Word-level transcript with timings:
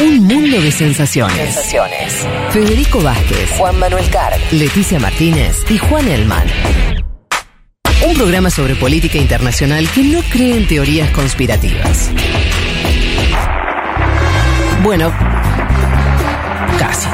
Un 0.00 0.24
mundo 0.24 0.60
de 0.60 0.70
sensaciones. 0.70 1.54
Sensaciones. 1.54 2.24
Federico 2.52 3.00
Vázquez, 3.02 3.50
Juan 3.58 3.80
Manuel 3.80 4.08
Carg. 4.10 4.38
Leticia 4.52 5.00
Martínez 5.00 5.68
y 5.68 5.76
Juan 5.76 6.06
Elman. 6.06 6.46
Un 8.06 8.14
programa 8.14 8.48
sobre 8.48 8.76
política 8.76 9.18
internacional 9.18 9.88
que 9.92 10.04
no 10.04 10.20
cree 10.30 10.56
en 10.56 10.68
teorías 10.68 11.10
conspirativas. 11.10 12.12
Bueno, 14.84 15.12
casi. 16.78 17.08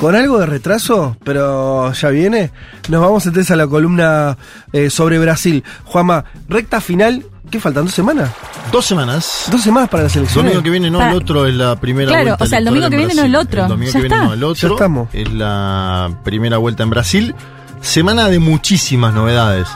Con 0.00 0.16
algo 0.16 0.40
de 0.40 0.46
retraso, 0.46 1.16
pero 1.22 1.92
ya 1.92 2.08
viene, 2.08 2.50
nos 2.88 3.00
vamos 3.02 3.24
entonces 3.24 3.52
a 3.52 3.56
la 3.56 3.68
columna 3.68 4.36
eh, 4.72 4.90
sobre 4.90 5.20
Brasil. 5.20 5.62
Juanma, 5.84 6.24
recta 6.48 6.80
final, 6.80 7.24
¿qué 7.52 7.60
faltan? 7.60 7.84
¿Dos 7.84 7.94
semanas? 7.94 8.32
Dos 8.76 8.84
semanas. 8.84 9.44
¿Dos 9.50 9.62
semanas 9.62 9.88
para 9.88 10.02
las 10.02 10.14
El 10.16 10.20
elecciones? 10.24 10.50
domingo 10.52 10.62
que 10.62 10.68
viene 10.70 10.90
no, 10.90 10.98
Para- 10.98 11.10
el 11.12 11.16
otro 11.16 11.46
es 11.46 11.54
la 11.54 11.76
primera 11.76 12.10
Claro, 12.10 12.24
vuelta. 12.26 12.44
o 12.44 12.46
sea, 12.46 12.58
el 12.58 12.64
domingo 12.66 12.90
que 12.90 12.96
en 12.96 12.98
viene 13.06 13.14
no 13.14 13.22
el 13.24 13.34
otro. 13.36 13.62
El 13.62 13.68
domingo 13.68 13.90
Ya 13.90 13.92
que 13.92 14.02
viene 14.02 14.14
está. 14.16 14.26
no 14.28 14.34
el 14.34 14.44
otro. 14.44 14.68
Ya 14.68 14.74
estamos. 14.74 15.08
Es 15.14 15.32
la 15.32 16.10
primera 16.24 16.58
vuelta 16.58 16.82
en 16.82 16.90
Brasil. 16.90 17.34
Semana 17.80 18.28
de 18.28 18.38
muchísimas 18.38 19.14
novedades. 19.14 19.66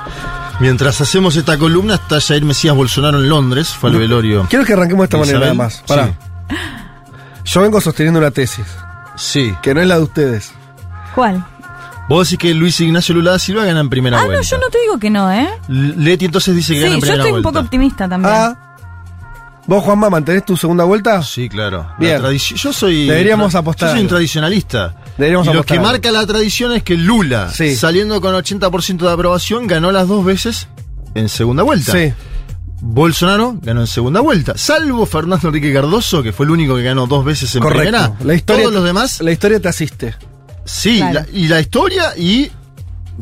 Mientras 0.59 1.01
hacemos 1.01 1.35
esta 1.37 1.57
columna, 1.57 1.95
está 1.95 2.21
Jair 2.21 2.45
Mesías 2.45 2.77
Bolsonaro 2.77 3.21
en 3.21 3.31
Londres. 3.31 3.69
Fue 3.69 3.89
al 3.89 3.97
velorio. 3.97 4.47
Quiero 4.51 4.67
que 4.67 4.75
arranquemos 4.75 5.01
de 5.01 5.05
esta 5.05 5.17
manera 5.17 5.39
Isabel, 5.39 5.57
nada 5.57 5.69
más. 5.69 5.83
Pará. 5.87 6.11
Yo 7.45 7.61
vengo 7.63 7.81
sosteniendo 7.81 8.21
una 8.21 8.31
tesis, 8.31 8.67
Sí. 9.17 9.55
que 9.63 9.73
no 9.75 9.81
es 9.81 9.87
la 9.87 9.97
de 9.97 10.03
ustedes. 10.03 10.53
¿Cuál? 11.15 11.43
Vos 12.09 12.29
decís 12.29 12.39
que 12.39 12.53
Luis 12.55 12.79
Ignacio 12.81 13.15
Lula 13.15 13.31
da 13.31 13.39
Silva 13.39 13.65
gana 13.65 13.81
en 13.81 13.89
primera 13.89 14.19
Ah, 14.21 14.25
vuelta. 14.27 14.43
no, 14.43 14.47
yo 14.47 14.59
no 14.59 14.69
te 14.69 14.79
digo 14.83 14.99
que 14.99 15.09
no, 15.11 15.33
¿eh? 15.33 15.49
Leti 15.69 16.27
entonces 16.27 16.55
dice 16.55 16.75
que 16.75 16.81
Sí, 16.81 16.85
gana 16.85 16.95
en 16.97 17.01
yo 17.01 17.07
primera 17.07 17.23
estoy 17.25 17.39
un 17.39 17.43
poco 17.43 17.61
optimista 17.61 18.07
también. 18.09 18.35
Ah. 18.37 18.67
¿Vos, 19.71 19.85
Juanma, 19.85 20.11
mantenés 20.11 20.45
tu 20.45 20.57
segunda 20.57 20.83
vuelta? 20.83 21.23
Sí, 21.23 21.49
claro. 21.49 21.87
La 22.01 22.19
Bien. 22.19 22.39
Yo 22.57 22.73
soy. 22.73 23.07
Deberíamos 23.07 23.55
apostar 23.55 23.91
Yo 23.91 23.95
soy 23.95 24.03
un 24.03 24.09
tradicionalista. 24.09 24.97
Deberíamos 25.17 25.47
y 25.47 25.51
lo 25.51 25.53
apostar 25.61 25.67
que 25.77 25.79
algo. 25.79 25.93
marca 25.93 26.11
la 26.11 26.27
tradición 26.27 26.73
es 26.73 26.83
que 26.83 26.97
Lula, 26.97 27.51
Sí. 27.55 27.77
saliendo 27.77 28.21
con 28.21 28.35
80% 28.35 29.07
de 29.07 29.13
aprobación, 29.13 29.69
ganó 29.69 29.93
las 29.93 30.09
dos 30.09 30.25
veces 30.25 30.67
en 31.15 31.29
segunda 31.29 31.63
vuelta. 31.63 31.93
Sí. 31.93 32.13
Bolsonaro 32.83 33.59
ganó 33.63 33.83
en 33.83 33.87
segunda 33.87 34.19
vuelta. 34.21 34.59
Salvo 34.59 35.07
Fernando 35.07 35.47
Enrique 35.47 35.73
Cardoso, 35.73 36.21
que 36.23 36.33
fue 36.33 36.47
el 36.47 36.51
único 36.51 36.75
que 36.75 36.83
ganó 36.83 37.07
dos 37.07 37.25
veces 37.25 37.55
en 37.55 37.63
Correcto. 37.63 37.83
primera. 37.97 38.13
La 38.25 38.35
historia, 38.35 38.63
Todos 38.65 38.75
los 38.75 38.85
demás, 38.85 39.21
La 39.21 39.31
historia 39.31 39.61
te 39.61 39.69
asiste. 39.69 40.17
sí. 40.65 40.99
Claro. 40.99 41.21
la- 41.21 41.39
y 41.39 41.47
la 41.47 41.61
historia 41.61 42.05
y 42.17 42.51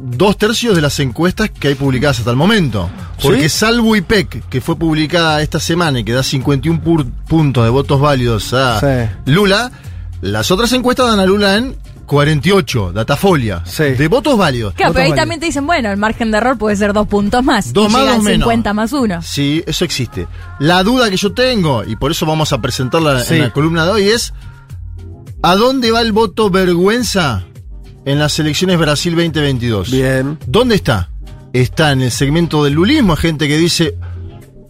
dos 0.02 0.36
tercios 0.38 0.74
de 0.76 0.82
las 0.82 0.98
encuestas 1.00 1.50
que 1.50 1.68
hay 1.68 1.74
publicadas 1.74 2.18
hasta 2.18 2.30
el 2.30 2.36
momento. 2.36 2.88
Porque 3.22 3.48
¿Sí? 3.48 3.58
salvo 3.58 3.96
IPEC, 3.96 4.48
que 4.48 4.60
fue 4.60 4.76
publicada 4.76 5.42
esta 5.42 5.58
semana 5.60 6.00
y 6.00 6.04
que 6.04 6.12
da 6.12 6.22
51 6.22 6.80
pur- 6.82 7.06
puntos 7.26 7.64
de 7.64 7.70
votos 7.70 8.00
válidos 8.00 8.52
a 8.54 8.80
Sí. 8.80 9.10
Lula, 9.32 9.70
las 10.20 10.50
otras 10.50 10.72
encuestas 10.72 11.08
dan 11.08 11.20
a 11.20 11.26
Lula 11.26 11.56
en 11.56 11.76
48, 12.06 12.92
Datafolia, 12.92 13.62
Sí. 13.66 13.82
de 13.84 14.08
votos 14.08 14.38
válidos. 14.38 14.72
Claro, 14.74 14.94
pero 14.94 15.04
ahí 15.06 15.14
también 15.14 15.40
te 15.40 15.46
dicen, 15.46 15.66
bueno, 15.66 15.90
el 15.90 15.98
margen 15.98 16.30
de 16.30 16.38
error 16.38 16.56
puede 16.56 16.74
ser 16.76 16.92
dos 16.94 17.06
puntos 17.06 17.44
más. 17.44 17.72
Dos 17.72 17.90
y 17.90 17.92
más, 17.92 18.02
dos 18.06 18.14
al 18.14 18.22
menos. 18.22 18.46
50 18.46 18.72
más 18.72 18.92
uno. 18.94 19.20
Sí, 19.22 19.62
eso 19.66 19.84
existe. 19.84 20.26
La 20.58 20.82
duda 20.82 21.10
que 21.10 21.16
yo 21.18 21.32
tengo, 21.34 21.84
y 21.84 21.96
por 21.96 22.10
eso 22.10 22.24
vamos 22.24 22.52
a 22.54 22.60
presentarla 22.62 23.20
Sí. 23.20 23.34
en 23.34 23.42
la 23.42 23.52
columna 23.52 23.84
de 23.84 23.90
hoy, 23.92 24.08
es 24.08 24.32
¿a 25.42 25.54
dónde 25.56 25.90
va 25.90 26.00
el 26.00 26.12
voto 26.12 26.48
vergüenza 26.50 27.44
en 28.10 28.18
las 28.18 28.38
elecciones 28.38 28.78
Brasil 28.78 29.14
2022? 29.14 29.90
Bien. 29.90 30.38
¿Dónde 30.46 30.74
está? 30.76 31.10
Está 31.52 31.92
en 31.92 32.02
el 32.02 32.10
segmento 32.10 32.64
del 32.64 32.74
lulismo, 32.74 33.16
gente 33.16 33.48
que 33.48 33.56
dice 33.58 33.94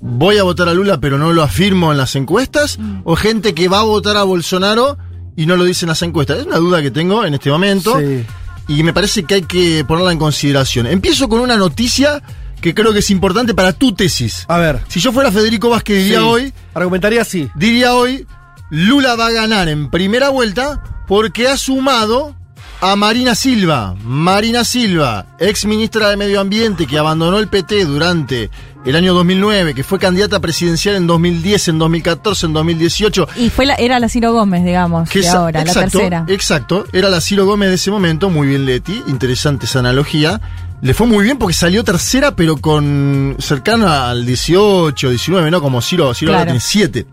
voy 0.00 0.39
a 0.39 0.45
votar 0.45 0.69
a 0.69 0.75
Lula 0.75 1.00
pero 1.00 1.19
no 1.19 1.33
lo 1.33 1.42
afirmo 1.42 1.91
en 1.91 1.98
las 1.98 2.14
encuestas, 2.14 2.78
o 3.05 3.17
gente 3.17 3.53
que 3.55 3.69
va 3.69 3.80
a 3.80 3.84
votar 3.84 4.17
a 4.17 4.22
Bolsonaro 4.22 4.97
y 5.36 5.47
no 5.47 5.56
lo 5.56 5.64
dice 5.64 5.84
en 5.86 5.89
las 5.89 6.03
encuestas. 6.03 6.39
Es 6.39 6.47
una 6.47 6.56
duda 6.58 6.80
que 6.83 6.91
tengo 6.91 7.25
en 7.25 7.34
este 7.34 7.50
momento 7.50 7.98
Sí. 7.98 8.24
y 8.68 8.83
me 8.85 8.92
parece 8.92 9.24
que 9.24 9.35
hay 9.35 9.42
que 9.42 9.85
ponerla 9.86 10.12
en 10.12 10.18
consideración. 10.18 10.86
Empiezo 10.86 11.29
con 11.29 11.41
una 11.41 11.57
noticia 11.57 12.23
que 12.61 12.74
creo 12.74 12.92
que 12.92 13.01
es 13.01 13.11
importante 13.11 13.55
para 13.55 13.73
tu 13.73 13.92
tesis. 13.92 14.45
A 14.48 14.58
ver. 14.58 14.80
Si 14.89 15.01
yo 15.01 15.12
fuera 15.12 15.30
Federico 15.33 15.68
Vázquez 15.70 15.98
diría 16.05 16.18
Sí. 16.20 16.24
hoy, 16.24 16.52
Argumentaría 16.74 17.23
así. 17.23 17.48
diría 17.57 17.95
hoy, 17.95 18.24
Lula 18.70 19.17
va 19.17 19.27
a 19.27 19.30
ganar 19.33 19.68
en 19.68 19.91
primera 19.91 20.29
vuelta 20.29 20.83
porque 21.08 21.48
ha 21.48 21.57
sumado 21.57 22.36
a 22.80 22.94
Marina 22.96 23.34
Silva. 23.34 23.94
Marina 24.05 24.64
Silva, 24.64 25.27
ex 25.39 25.64
ministra 25.66 26.11
de 26.11 26.16
Medio 26.16 26.40
Ambiente 26.40 26.86
que 26.86 26.98
abandonó 26.98 27.39
el 27.39 27.48
PT 27.48 27.84
durante 27.84 28.50
el 28.84 28.94
año 28.94 29.12
2009, 29.14 29.74
que 29.74 29.83
fue 29.83 29.98
candidata 29.98 30.39
presidencial 30.40 30.94
en 30.94 31.06
2010, 31.06 31.68
en 31.68 31.78
2014, 31.78 32.46
en 32.46 32.52
2018. 32.52 33.28
Y 33.36 33.50
fue 33.50 33.67
la, 33.67 33.74
era 33.74 33.98
la 33.98 34.08
Ciro 34.08 34.33
Gómez, 34.33 34.64
digamos, 34.64 35.11
Que 35.11 35.20
de 35.20 35.28
ahora, 35.28 35.61
exacto, 35.61 35.80
la 35.80 35.90
tercera. 35.90 36.24
Exacto, 36.28 36.84
era 36.92 37.08
la 37.11 37.20
Ciro 37.20 37.44
Gómez 37.46 37.68
de 37.70 37.74
ese 37.74 37.90
momento, 37.90 38.30
muy 38.30 38.48
bien 38.48 38.64
Leti, 38.64 39.02
interesante 39.08 39.67
esa 39.67 39.80
analogía. 39.80 40.40
Le 40.80 40.94
fue 40.94 41.08
muy 41.08 41.24
bien 41.24 41.38
porque 41.38 41.55
salió 41.55 41.83
tercera, 41.83 42.36
pero 42.36 42.56
con 42.56 43.34
cercano 43.40 43.90
al 43.92 44.24
18, 44.24 45.11
19, 45.11 45.50
¿no? 45.50 45.61
Como 45.61 45.83
Ciro, 45.83 46.14
Ciro 46.14 46.30
Claro. 46.33 46.44
tiene 46.44 46.61
7. 46.61 47.06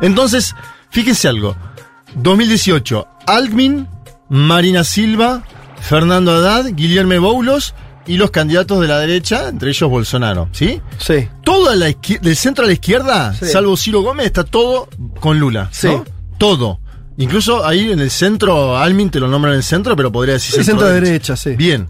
Entonces, 0.00 0.54
fíjense 0.90 1.28
algo. 1.28 1.54
2018, 2.14 3.06
Alckmin, 3.26 3.86
Marina 4.28 4.84
Silva, 4.84 5.42
Fernando 5.80 6.32
Haddad, 6.32 6.66
Guillermo 6.74 7.20
Boulos 7.20 7.74
y 8.06 8.16
los 8.16 8.30
candidatos 8.30 8.80
de 8.80 8.88
la 8.88 8.98
derecha, 9.00 9.48
entre 9.48 9.70
ellos 9.70 9.90
Bolsonaro, 9.90 10.48
¿sí? 10.52 10.80
Sí. 10.98 11.28
Toda 11.44 11.74
la 11.74 11.86
del 11.86 12.36
centro 12.36 12.64
a 12.64 12.66
la 12.68 12.72
izquierda, 12.72 13.34
Sí. 13.34 13.46
salvo 13.46 13.76
Ciro 13.76 14.02
Gómez, 14.02 14.26
está 14.26 14.44
todo 14.44 14.88
con 15.20 15.38
Lula. 15.40 15.68
Sí. 15.72 15.88
¿no? 15.88 16.04
Todo. 16.38 16.80
Incluso 17.18 17.64
ahí 17.66 17.90
en 17.90 18.00
el 18.00 18.10
centro, 18.10 18.76
Almin 18.76 19.10
te 19.10 19.18
lo 19.20 19.26
nombran 19.28 19.54
en 19.54 19.58
el 19.58 19.64
centro, 19.64 19.96
pero 19.96 20.12
podría 20.12 20.34
decir 20.34 20.58
El 20.58 20.64
centro 20.64 20.86
derecha, 20.86 21.34
sí. 21.36 21.56
Bien. 21.56 21.88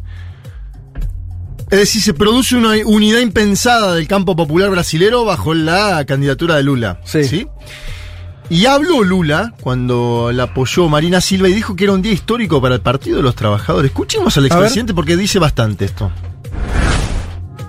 Es 1.68 1.80
decir, 1.80 2.00
se 2.00 2.14
produce 2.14 2.54
una 2.54 2.74
unidad 2.84 3.18
impensada 3.18 3.94
del 3.94 4.06
campo 4.06 4.36
popular 4.36 4.70
brasilero 4.70 5.24
bajo 5.24 5.52
la 5.52 6.04
candidatura 6.06 6.54
de 6.56 6.62
Lula. 6.62 7.00
Sí. 7.04 7.46
Y 8.48 8.66
habló 8.66 9.02
Lula 9.02 9.54
cuando 9.60 10.30
la 10.32 10.44
apoyó 10.44 10.88
Marina 10.88 11.20
Silva 11.20 11.48
y 11.48 11.54
dijo 11.54 11.74
que 11.74 11.84
era 11.84 11.92
un 11.92 12.02
día 12.02 12.12
histórico 12.12 12.60
para 12.60 12.76
el 12.76 12.80
Partido 12.80 13.16
de 13.16 13.22
los 13.24 13.34
Trabajadores. 13.34 13.90
Escuchemos 13.90 14.36
al 14.36 14.46
expresidente 14.46 14.94
porque 14.94 15.16
dice 15.16 15.38
bastante 15.38 15.86
esto. 15.86 16.12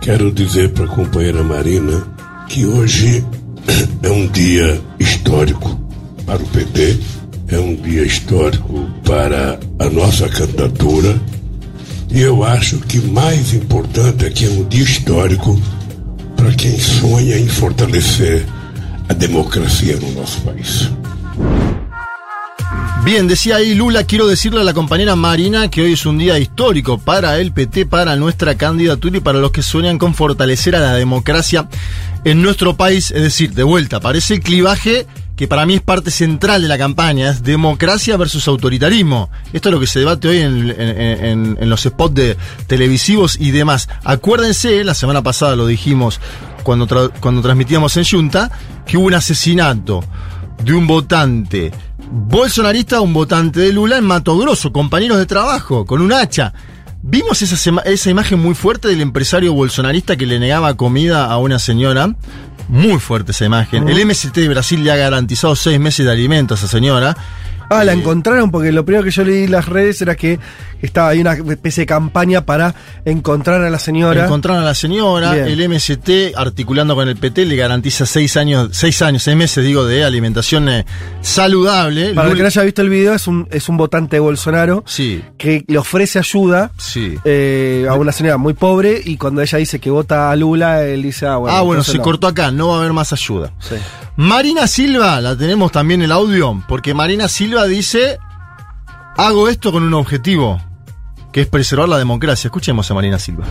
Quero 0.02 0.32
dizer 0.32 0.72
para 0.74 0.86
a 0.86 0.96
companheira 0.96 1.44
Marina 1.44 2.06
que 2.48 2.66
hoje 2.66 3.24
é 4.04 4.10
um 4.10 4.28
dia 4.28 4.80
histórico 5.00 5.80
para 6.26 6.42
o 6.42 6.48
PT, 6.48 7.00
é 7.50 7.60
um 7.60 7.76
dia 7.76 8.04
histórico 8.04 8.88
para 9.04 9.60
a 9.80 9.90
nossa 9.90 10.30
candidatura 10.30 11.20
e 12.10 12.22
eu 12.22 12.44
acho 12.44 12.78
que 12.80 13.00
mais 13.00 13.54
importante 13.54 14.26
é 14.26 14.30
que 14.30 14.46
é 14.46 14.50
um 14.50 14.64
dia 14.66 14.84
histórico 14.84 15.60
para 16.38 16.52
quem 16.54 16.80
sonha 16.80 17.38
em 17.38 17.48
fortalecer 17.48 18.46
democracia 19.14 19.98
no 20.02 20.12
nosso 20.12 20.42
país. 20.44 20.90
Bien, 23.04 23.28
decía 23.28 23.56
ahí 23.56 23.74
Lula, 23.74 24.04
quiero 24.04 24.28
decirle 24.28 24.60
a 24.60 24.64
la 24.64 24.74
compañera 24.74 25.16
Marina 25.16 25.70
que 25.70 25.82
hoy 25.82 25.94
es 25.94 26.06
un 26.06 26.18
día 26.18 26.38
histórico 26.40 26.98
para 26.98 27.40
el 27.40 27.54
PT, 27.54 27.86
para 27.86 28.18
nuestra 28.18 28.56
candidatura 28.56 29.18
y 29.18 29.22
para 29.22 29.40
los 29.40 29.52
que 29.52 29.64
sueñan 29.64 29.98
con 29.98 30.14
fortalecer 30.14 30.76
a 30.76 30.82
la 30.82 30.94
democracia 30.94 31.70
en 32.26 32.42
nuestro 32.42 32.76
país. 32.76 33.12
Es 33.12 33.22
decir, 33.22 33.54
de 33.54 33.64
vuelta, 33.64 34.02
parece 34.02 34.42
clivaje 34.42 35.08
que 35.38 35.48
para 35.48 35.66
mí 35.66 35.76
es 35.76 35.82
parte 35.82 36.12
central 36.12 36.64
de 36.64 36.68
la 36.68 36.78
campaña, 36.78 37.30
es 37.30 37.44
democracia 37.44 38.18
versus 38.18 38.48
autoritarismo. 38.48 39.30
Esto 39.54 39.70
es 39.70 39.74
lo 39.74 39.80
que 39.80 39.88
se 39.88 40.00
debate 40.00 40.28
hoy 40.28 40.40
en, 40.40 40.70
en- 40.78 41.70
los 41.70 41.84
spots 41.84 42.36
televisivos 42.66 43.38
y 43.40 43.52
demás. 43.52 43.88
Acuérdense, 44.04 44.84
la 44.84 44.96
semana 44.96 45.22
pasada 45.22 45.56
lo 45.56 45.68
dijimos 45.68 46.20
cuando, 46.64 46.88
cuando 47.22 47.42
transmitíamos 47.42 47.96
en 47.98 48.04
Junta, 48.06 48.52
que 48.86 48.98
hubo 48.98 49.06
un 49.06 49.14
asesinato 49.14 50.04
de 50.64 50.74
un 50.74 50.88
votante 50.88 51.72
bolsonarista, 52.12 53.00
un 53.02 53.14
votante 53.14 53.60
de 53.60 53.72
Lula 53.74 53.98
en 53.98 54.06
Mato 54.06 54.38
Grosso, 54.38 54.74
compañeros 54.74 55.18
de 55.20 55.26
trabajo, 55.28 55.86
con 55.86 56.02
un 56.02 56.14
hacha. 56.14 56.54
Vimos 57.04 57.42
esa, 57.42 57.82
esa 57.82 58.10
imagen 58.10 58.40
muy 58.40 58.56
fuerte 58.56 58.88
del 58.88 59.02
empresario 59.02 59.54
bolsonarista 59.54 60.18
que 60.18 60.26
le 60.26 60.40
negaba 60.40 60.76
comida 60.76 61.26
a 61.26 61.38
una 61.38 61.60
señora. 61.60 62.16
Muy 62.68 63.00
fuerte 63.00 63.32
esa 63.32 63.46
imagen. 63.46 63.88
El 63.88 64.06
MST 64.06 64.36
de 64.36 64.50
Brasil 64.50 64.84
le 64.84 64.92
ha 64.92 64.96
garantizado 64.96 65.56
seis 65.56 65.80
meses 65.80 66.06
de 66.06 66.12
alimento 66.12 66.54
a 66.54 66.58
esa 66.58 66.68
señora. 66.68 67.16
Ah, 67.70 67.84
la 67.84 67.94
encontraron 67.94 68.50
porque 68.52 68.72
lo 68.72 68.86
primero 68.86 69.04
que 69.04 69.12
yo 69.12 69.24
leí 69.24 69.44
en 69.44 69.52
las 69.52 69.66
redes 69.68 70.02
era 70.02 70.16
que 70.16 70.40
estaba 70.82 71.10
ahí 71.10 71.20
una 71.20 71.34
especie 71.34 71.82
de 71.82 71.86
campaña 71.88 72.46
para 72.46 72.74
encontrar 73.04 73.62
a 73.62 73.70
la 73.70 73.80
señora. 73.80 74.26
Encontraron 74.26 74.62
a 74.64 74.66
la 74.66 74.76
señora, 74.76 75.34
Bien. 75.34 75.48
el 75.48 75.70
MST 75.70 76.10
articulando 76.36 76.96
con 76.96 77.08
el 77.10 77.18
PT 77.18 77.46
le 77.46 77.56
garantiza 77.56 78.06
seis 78.06 78.38
años, 78.38 78.70
seis 78.72 79.02
años, 79.02 79.24
seis 79.24 79.36
meses 79.36 79.66
digo 79.66 79.86
de 79.86 80.04
alimentación 80.04 80.70
eh, 80.70 80.86
saludable. 81.22 82.14
para 82.14 82.30
el 82.30 82.36
que 82.36 82.42
no 82.42 82.48
haya 82.48 82.64
visto 82.64 82.82
el 82.82 82.90
video, 82.90 83.14
es 83.14 83.28
un, 83.28 83.48
es 83.52 83.68
un 83.70 83.78
votante 83.78 84.16
de 84.16 84.20
Bolsonaro 84.22 84.84
Sí, 84.88 85.24
que 85.38 85.64
le 85.68 85.78
ofrece 85.78 86.20
ayuda 86.20 86.72
sí. 86.78 87.16
eh, 87.26 87.86
a 87.90 87.96
una 87.96 88.12
señora 88.12 88.38
muy 88.38 88.54
pobre 88.54 89.02
y 89.04 89.18
cuando 89.18 89.42
ella 89.42 89.58
dice 89.58 89.80
que 89.80 89.90
vota 89.90 90.32
a 90.32 90.36
Lula, 90.36 90.84
él 90.86 91.04
dice, 91.04 91.26
ah, 91.28 91.38
bueno. 91.38 91.56
ah, 91.58 91.62
bueno, 91.62 91.84
se 91.84 91.98
no. 91.98 92.04
cortó 92.04 92.28
acá, 92.28 92.50
no 92.52 92.70
va 92.70 92.76
a 92.76 92.80
haber 92.80 92.94
más 92.94 93.12
ayuda. 93.14 93.52
Sí. 93.60 93.76
Marina 94.18 94.66
Silva, 94.66 95.22
la 95.22 95.38
tenemos 95.38 95.72
también 95.72 96.02
el 96.02 96.12
audio, 96.12 96.64
porque 96.68 96.96
Marina 96.96 97.28
Silva 97.28 97.66
dice, 97.68 98.18
hago 99.16 99.48
esto 99.48 99.72
con 99.72 99.84
un 99.84 99.94
objetivo, 99.94 100.60
que 101.32 101.42
es 101.42 101.48
preservar 101.48 101.88
la 101.88 102.00
democracia. 102.00 102.48
Escuchemos 102.48 102.90
a 102.90 102.96
Marina 102.96 103.20
Silva. 103.20 103.46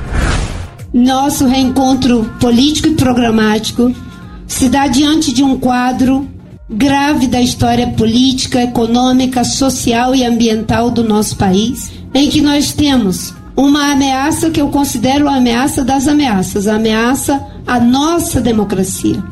Nosso 0.93 1.47
reencontro 1.47 2.25
político 2.41 2.89
e 2.89 2.97
programático 2.97 3.93
se 4.49 4.69
dá 4.69 4.89
diante 4.89 5.33
de 5.33 5.45
um 5.45 5.57
quadro 5.57 6.29
grave 6.69 7.29
da 7.29 7.41
história 7.41 7.87
política, 7.87 8.61
econômica, 8.61 9.45
social 9.45 10.17
e 10.17 10.25
ambiental 10.25 10.91
do 10.91 11.05
nosso 11.05 11.37
país, 11.37 11.93
em 12.12 12.29
que 12.29 12.41
nós 12.41 12.73
temos 12.73 13.33
uma 13.55 13.93
ameaça 13.93 14.51
que 14.51 14.61
eu 14.61 14.69
considero 14.71 15.29
a 15.29 15.37
ameaça 15.37 15.85
das 15.85 16.09
ameaças, 16.09 16.67
a 16.67 16.75
ameaça 16.75 17.41
à 17.65 17.79
nossa 17.79 18.41
democracia. 18.41 19.23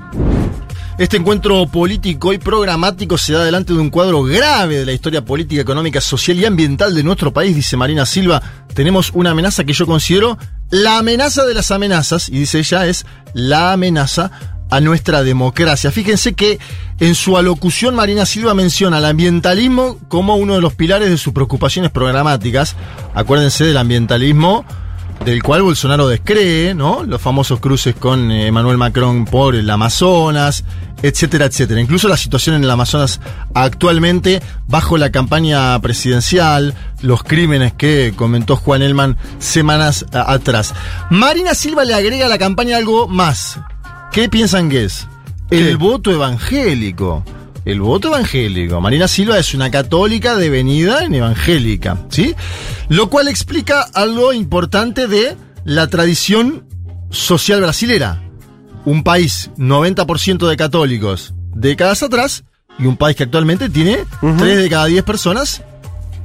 Este 0.96 1.16
encuentro 1.16 1.66
político 1.66 2.32
y 2.32 2.38
programático 2.38 3.18
se 3.18 3.32
da 3.32 3.44
delante 3.44 3.72
de 3.72 3.80
un 3.80 3.90
cuadro 3.90 4.22
grave 4.22 4.78
de 4.78 4.86
la 4.86 4.92
historia 4.92 5.24
política, 5.24 5.60
económica, 5.60 6.00
social 6.00 6.38
y 6.38 6.44
ambiental 6.44 6.94
de 6.94 7.02
nuestro 7.02 7.32
país, 7.32 7.56
dice 7.56 7.76
Marina 7.76 8.06
Silva. 8.06 8.40
Tenemos 8.74 9.10
una 9.12 9.32
amenaza 9.32 9.64
que 9.64 9.72
yo 9.72 9.86
considero 9.86 10.38
la 10.70 10.98
amenaza 10.98 11.44
de 11.46 11.54
las 11.54 11.72
amenazas, 11.72 12.28
y 12.28 12.38
dice 12.38 12.60
ella, 12.60 12.86
es 12.86 13.06
la 13.32 13.72
amenaza 13.72 14.30
a 14.70 14.80
nuestra 14.80 15.24
democracia. 15.24 15.90
Fíjense 15.90 16.34
que 16.34 16.60
en 17.00 17.16
su 17.16 17.36
alocución 17.36 17.96
Marina 17.96 18.24
Silva 18.24 18.54
menciona 18.54 18.98
el 18.98 19.04
ambientalismo 19.06 19.98
como 20.06 20.36
uno 20.36 20.54
de 20.54 20.60
los 20.60 20.74
pilares 20.74 21.10
de 21.10 21.18
sus 21.18 21.32
preocupaciones 21.32 21.90
programáticas. 21.90 22.76
Acuérdense 23.14 23.64
del 23.64 23.78
ambientalismo 23.78 24.64
del 25.24 25.42
cual 25.42 25.62
Bolsonaro 25.62 26.06
descree, 26.08 26.74
¿no? 26.74 27.02
Los 27.04 27.20
famosos 27.20 27.60
cruces 27.60 27.94
con 27.94 28.30
eh, 28.30 28.46
Emmanuel 28.48 28.76
Macron 28.78 29.24
por 29.24 29.54
el 29.54 29.68
Amazonas, 29.70 30.64
etcétera, 31.02 31.46
etcétera. 31.46 31.80
Incluso 31.80 32.08
la 32.08 32.16
situación 32.16 32.56
en 32.56 32.64
el 32.64 32.70
Amazonas 32.70 33.20
actualmente, 33.54 34.42
bajo 34.68 34.98
la 34.98 35.10
campaña 35.10 35.78
presidencial, 35.80 36.74
los 37.00 37.22
crímenes 37.22 37.72
que 37.72 38.12
comentó 38.16 38.56
Juan 38.56 38.82
Elman 38.82 39.16
semanas 39.38 40.04
a- 40.12 40.32
atrás. 40.32 40.74
Marina 41.10 41.54
Silva 41.54 41.84
le 41.84 41.94
agrega 41.94 42.26
a 42.26 42.28
la 42.28 42.38
campaña 42.38 42.76
algo 42.76 43.08
más. 43.08 43.58
¿Qué 44.12 44.28
piensan 44.28 44.68
que 44.68 44.84
es? 44.84 45.06
El 45.50 45.68
¿Qué? 45.68 45.74
voto 45.76 46.10
evangélico. 46.10 47.24
El 47.64 47.80
voto 47.80 48.08
evangélico. 48.08 48.80
Marina 48.80 49.08
Silva 49.08 49.38
es 49.38 49.54
una 49.54 49.70
católica 49.70 50.36
devenida 50.36 51.04
en 51.04 51.14
evangélica, 51.14 51.98
¿sí? 52.10 52.34
Lo 52.88 53.08
cual 53.08 53.28
explica 53.28 53.82
algo 53.94 54.32
importante 54.32 55.06
de 55.06 55.36
la 55.64 55.86
tradición 55.88 56.66
social 57.10 57.60
brasilera. 57.62 58.22
Un 58.84 59.02
país 59.02 59.50
90% 59.56 60.46
de 60.46 60.56
católicos 60.56 61.32
décadas 61.54 62.02
atrás 62.02 62.44
y 62.78 62.86
un 62.86 62.96
país 62.96 63.16
que 63.16 63.22
actualmente 63.24 63.70
tiene 63.70 63.98
Ujú. 64.20 64.36
3 64.36 64.58
de 64.58 64.68
cada 64.68 64.86
10 64.86 65.02
personas 65.04 65.62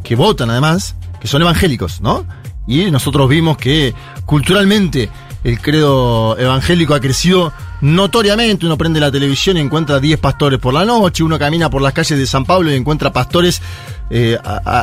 que 0.03 0.15
votan 0.15 0.49
además, 0.49 0.95
que 1.21 1.27
son 1.27 1.41
evangélicos, 1.41 2.01
¿no? 2.01 2.25
Y 2.67 2.91
nosotros 2.91 3.29
vimos 3.29 3.57
que 3.57 3.93
culturalmente 4.25 5.09
el 5.43 5.61
credo 5.61 6.37
evangélico 6.37 6.93
ha 6.93 6.99
crecido 6.99 7.53
notoriamente. 7.81 8.65
Uno 8.65 8.77
prende 8.77 8.99
la 8.99 9.11
televisión 9.11 9.57
y 9.57 9.61
encuentra 9.61 9.99
10 9.99 10.19
pastores 10.19 10.59
por 10.59 10.73
la 10.73 10.85
noche, 10.85 11.23
uno 11.23 11.39
camina 11.39 11.69
por 11.69 11.81
las 11.81 11.93
calles 11.93 12.17
de 12.17 12.25
San 12.25 12.45
Pablo 12.45 12.71
y 12.71 12.75
encuentra 12.75 13.13
pastores 13.13 13.61
eh, 14.09 14.37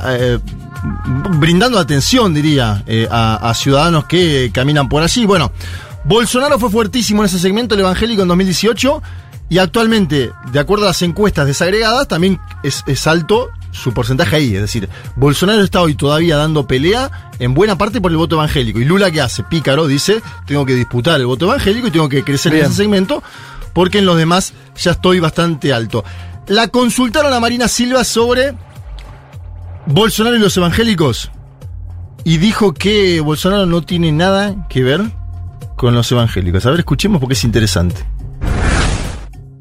eh, 0.08 0.38
brindando 1.38 1.78
atención, 1.78 2.32
diría, 2.32 2.82
eh, 2.86 3.08
a, 3.10 3.52
ciudadanos 3.54 4.06
que 4.06 4.50
caminan 4.52 4.88
por 4.88 5.02
allí. 5.02 5.26
Bueno, 5.26 5.52
Bolsonaro 6.04 6.58
fue 6.58 6.70
fuertísimo 6.70 7.22
en 7.22 7.26
ese 7.26 7.38
segmento, 7.38 7.74
el 7.74 7.80
evangélico, 7.80 8.22
en 8.22 8.28
2018. 8.28 9.02
Y 9.48 9.58
actualmente, 9.58 10.32
de 10.50 10.58
acuerdo 10.58 10.86
a 10.86 10.88
las 10.88 11.02
encuestas 11.02 11.46
desagregadas, 11.46 12.08
también 12.08 12.40
es 12.64 13.06
alto 13.06 13.50
su 13.70 13.92
porcentaje 13.92 14.36
ahí. 14.36 14.54
Es 14.54 14.62
decir, 14.62 14.88
Bolsonaro 15.16 15.62
está 15.62 15.80
hoy 15.80 15.94
todavía 15.94 16.36
dando 16.36 16.66
pelea 16.66 17.30
en 17.38 17.54
buena 17.54 17.76
parte 17.78 18.00
por 18.00 18.10
el 18.10 18.16
voto 18.16 18.36
evangélico. 18.36 18.80
Y 18.80 18.84
Lula, 18.84 19.10
¿qué 19.10 19.20
hace? 19.20 19.42
Pícaro 19.44 19.86
dice, 19.86 20.22
tengo 20.46 20.64
que 20.66 20.74
disputar 20.74 21.20
el 21.20 21.26
voto 21.26 21.46
evangélico 21.46 21.88
y 21.88 21.90
tengo 21.90 22.08
que 22.08 22.24
crecer 22.24 22.52
Bien. 22.52 22.64
en 22.64 22.70
ese 22.70 22.82
segmento, 22.82 23.22
porque 23.72 23.98
en 23.98 24.06
los 24.06 24.16
demás 24.16 24.54
ya 24.76 24.92
estoy 24.92 25.20
bastante 25.20 25.72
alto. 25.72 26.04
La 26.48 26.68
consultaron 26.68 27.32
a 27.32 27.40
Marina 27.40 27.68
Silva 27.68 28.04
sobre 28.04 28.54
Bolsonaro 29.86 30.36
y 30.36 30.40
los 30.40 30.56
evangélicos. 30.56 31.30
Y 32.24 32.38
dijo 32.38 32.74
que 32.74 33.20
Bolsonaro 33.20 33.66
no 33.66 33.82
tiene 33.82 34.10
nada 34.10 34.66
que 34.68 34.82
ver 34.82 35.00
con 35.76 35.94
los 35.94 36.10
evangélicos. 36.10 36.66
A 36.66 36.70
ver, 36.70 36.80
escuchemos 36.80 37.20
porque 37.20 37.34
es 37.34 37.44
interesante. 37.44 38.04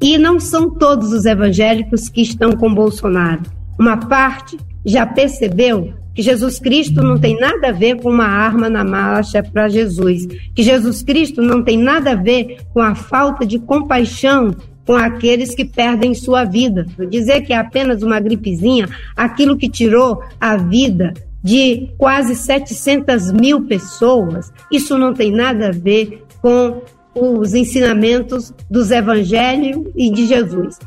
E 0.00 0.18
não 0.18 0.38
são 0.38 0.70
todos 0.70 1.12
os 1.12 1.24
evangélicos 1.24 2.08
que 2.08 2.22
estão 2.22 2.52
com 2.52 2.74
Bolsonaro. 2.74 3.42
Uma 3.78 3.96
parte 3.96 4.56
já 4.84 5.04
percebeu 5.04 5.92
que 6.14 6.22
Jesus 6.22 6.58
Cristo 6.58 7.02
não 7.02 7.18
tem 7.18 7.38
nada 7.38 7.68
a 7.68 7.72
ver 7.72 8.00
com 8.00 8.08
uma 8.08 8.26
arma 8.26 8.70
na 8.70 8.82
marcha 8.82 9.42
para 9.42 9.68
Jesus, 9.68 10.26
que 10.54 10.62
Jesus 10.62 11.02
Cristo 11.02 11.42
não 11.42 11.62
tem 11.62 11.76
nada 11.76 12.12
a 12.12 12.14
ver 12.14 12.58
com 12.72 12.80
a 12.80 12.94
falta 12.94 13.44
de 13.44 13.58
compaixão 13.58 14.54
com 14.86 14.94
aqueles 14.94 15.54
que 15.54 15.64
perdem 15.64 16.14
sua 16.14 16.44
vida. 16.44 16.86
Dizer 17.10 17.42
que 17.42 17.52
é 17.52 17.58
apenas 17.58 18.02
uma 18.02 18.18
gripezinha, 18.18 18.88
aquilo 19.14 19.58
que 19.58 19.68
tirou 19.68 20.22
a 20.40 20.56
vida 20.56 21.12
de 21.42 21.90
quase 21.98 22.34
700 22.34 23.32
mil 23.32 23.66
pessoas, 23.66 24.50
isso 24.72 24.96
não 24.96 25.12
tem 25.12 25.30
nada 25.30 25.68
a 25.68 25.72
ver 25.72 26.24
com 26.40 26.80
os 27.14 27.54
ensinamentos 27.54 28.54
dos 28.70 28.90
evangelhos 28.90 29.86
e 29.94 30.10
de 30.10 30.26
Jesus. 30.26 30.78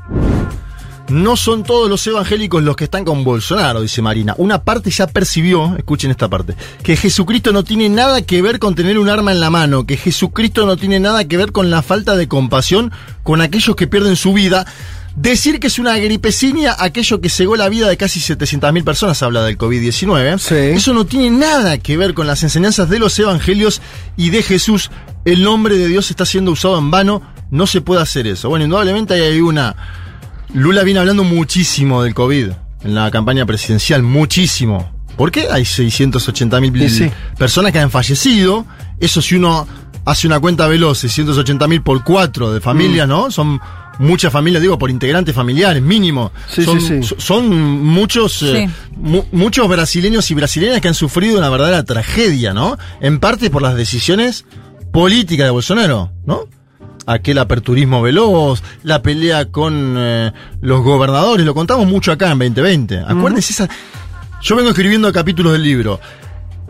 No 1.09 1.35
son 1.35 1.63
todos 1.63 1.89
los 1.89 2.05
evangélicos 2.05 2.61
los 2.63 2.75
que 2.75 2.83
están 2.83 3.03
con 3.03 3.23
Bolsonaro, 3.23 3.81
dice 3.81 4.01
Marina. 4.01 4.35
Una 4.37 4.63
parte 4.63 4.91
ya 4.91 5.07
percibió, 5.07 5.75
escuchen 5.75 6.11
esta 6.11 6.29
parte, 6.29 6.55
que 6.83 6.95
Jesucristo 6.95 7.51
no 7.51 7.63
tiene 7.63 7.89
nada 7.89 8.21
que 8.21 8.41
ver 8.43 8.59
con 8.59 8.75
tener 8.75 8.99
un 8.99 9.09
arma 9.09 9.31
en 9.31 9.39
la 9.39 9.49
mano, 9.49 9.85
que 9.85 9.97
Jesucristo 9.97 10.67
no 10.67 10.77
tiene 10.77 10.99
nada 10.99 11.27
que 11.27 11.37
ver 11.37 11.51
con 11.51 11.71
la 11.71 11.81
falta 11.81 12.15
de 12.15 12.27
compasión 12.27 12.91
con 13.23 13.41
aquellos 13.41 13.75
que 13.75 13.87
pierden 13.87 14.15
su 14.15 14.33
vida. 14.33 14.67
Decir 15.15 15.59
que 15.59 15.67
es 15.67 15.79
una 15.79 15.97
gripecinia 15.97 16.75
aquello 16.77 17.19
que 17.19 17.29
cegó 17.29 17.55
la 17.55 17.67
vida 17.67 17.89
de 17.89 17.97
casi 17.97 18.19
700.000 18.19 18.83
personas, 18.83 19.21
habla 19.23 19.43
del 19.43 19.57
COVID-19. 19.57 20.37
Sí. 20.37 20.55
Eso 20.55 20.93
no 20.93 21.05
tiene 21.05 21.31
nada 21.31 21.79
que 21.79 21.97
ver 21.97 22.13
con 22.13 22.27
las 22.27 22.43
enseñanzas 22.43 22.87
de 22.87 22.99
los 22.99 23.17
evangelios 23.17 23.81
y 24.15 24.29
de 24.29 24.43
Jesús. 24.43 24.91
El 25.25 25.43
nombre 25.43 25.77
de 25.77 25.87
Dios 25.87 26.11
está 26.11 26.25
siendo 26.25 26.51
usado 26.51 26.77
en 26.77 26.91
vano, 26.91 27.23
no 27.49 27.65
se 27.65 27.81
puede 27.81 28.01
hacer 28.01 28.27
eso. 28.27 28.49
Bueno, 28.49 28.65
indudablemente 28.65 29.15
hay 29.15 29.41
una... 29.41 29.75
Lula 30.53 30.83
viene 30.83 30.99
hablando 30.99 31.23
muchísimo 31.23 32.03
del 32.03 32.13
COVID 32.13 32.49
en 32.83 32.95
la 32.95 33.11
campaña 33.11 33.45
presidencial, 33.45 34.03
muchísimo. 34.03 34.91
¿Por 35.17 35.31
qué? 35.31 35.47
Hay 35.51 35.65
680 35.65 36.59
mil 36.61 36.81
Y 36.81 36.89
sí. 36.89 37.11
personas 37.37 37.71
que 37.71 37.79
han 37.79 37.91
fallecido. 37.91 38.65
Eso 38.99 39.21
si 39.21 39.35
uno 39.35 39.67
hace 40.05 40.27
una 40.27 40.39
cuenta 40.39 40.65
veloz, 40.67 40.99
680 40.99 41.67
mil 41.67 41.81
por 41.81 42.03
cuatro 42.03 42.51
de 42.53 42.61
familias, 42.61 43.05
Mm. 43.07 43.09
¿no? 43.11 43.31
Son 43.31 43.59
muchas 43.99 44.31
familias, 44.31 44.61
digo, 44.61 44.79
por 44.79 44.89
integrantes 44.89 45.35
familiares, 45.35 45.83
mínimo. 45.83 46.31
Sí, 46.49 46.63
son, 46.63 46.79
sí, 46.79 46.87
sí. 46.87 47.03
so- 47.03 47.15
son 47.19 47.49
muchos, 47.83 48.41
eh, 48.43 48.67
Sí. 48.69 48.73
mu- 48.95 49.25
muchos 49.33 49.67
brasileños 49.67 50.31
y 50.31 50.35
brasileñas 50.35 50.79
que 50.79 50.87
han 50.87 50.93
sufrido 50.93 51.37
una 51.37 51.49
verdadera 51.49 51.83
tragedia, 51.83 52.53
¿no? 52.53 52.77
En 53.01 53.19
parte 53.19 53.49
por 53.49 53.61
las 53.61 53.75
decisiones 53.75 54.45
políticas 54.93 55.45
de 55.47 55.51
Bolsonaro, 55.51 56.11
¿no? 56.25 56.45
Aquel 57.09 57.37
aperturismo 57.39 58.01
veloz, 58.01 58.61
la 58.83 59.01
pelea 59.01 59.45
con 59.45 59.95
eh, 59.97 60.31
los 60.61 60.83
gobernadores, 60.83 61.45
lo 61.45 61.53
contamos 61.55 61.87
mucho 61.87 62.11
acá 62.11 62.31
en 62.31 62.39
2020. 62.39 62.99
Acuérdense 63.07 63.53
esa. 63.53 63.69
Yo 64.41 64.55
vengo 64.55 64.69
escribiendo 64.69 65.11
capítulos 65.11 65.53
del 65.53 65.63
libro. 65.63 65.99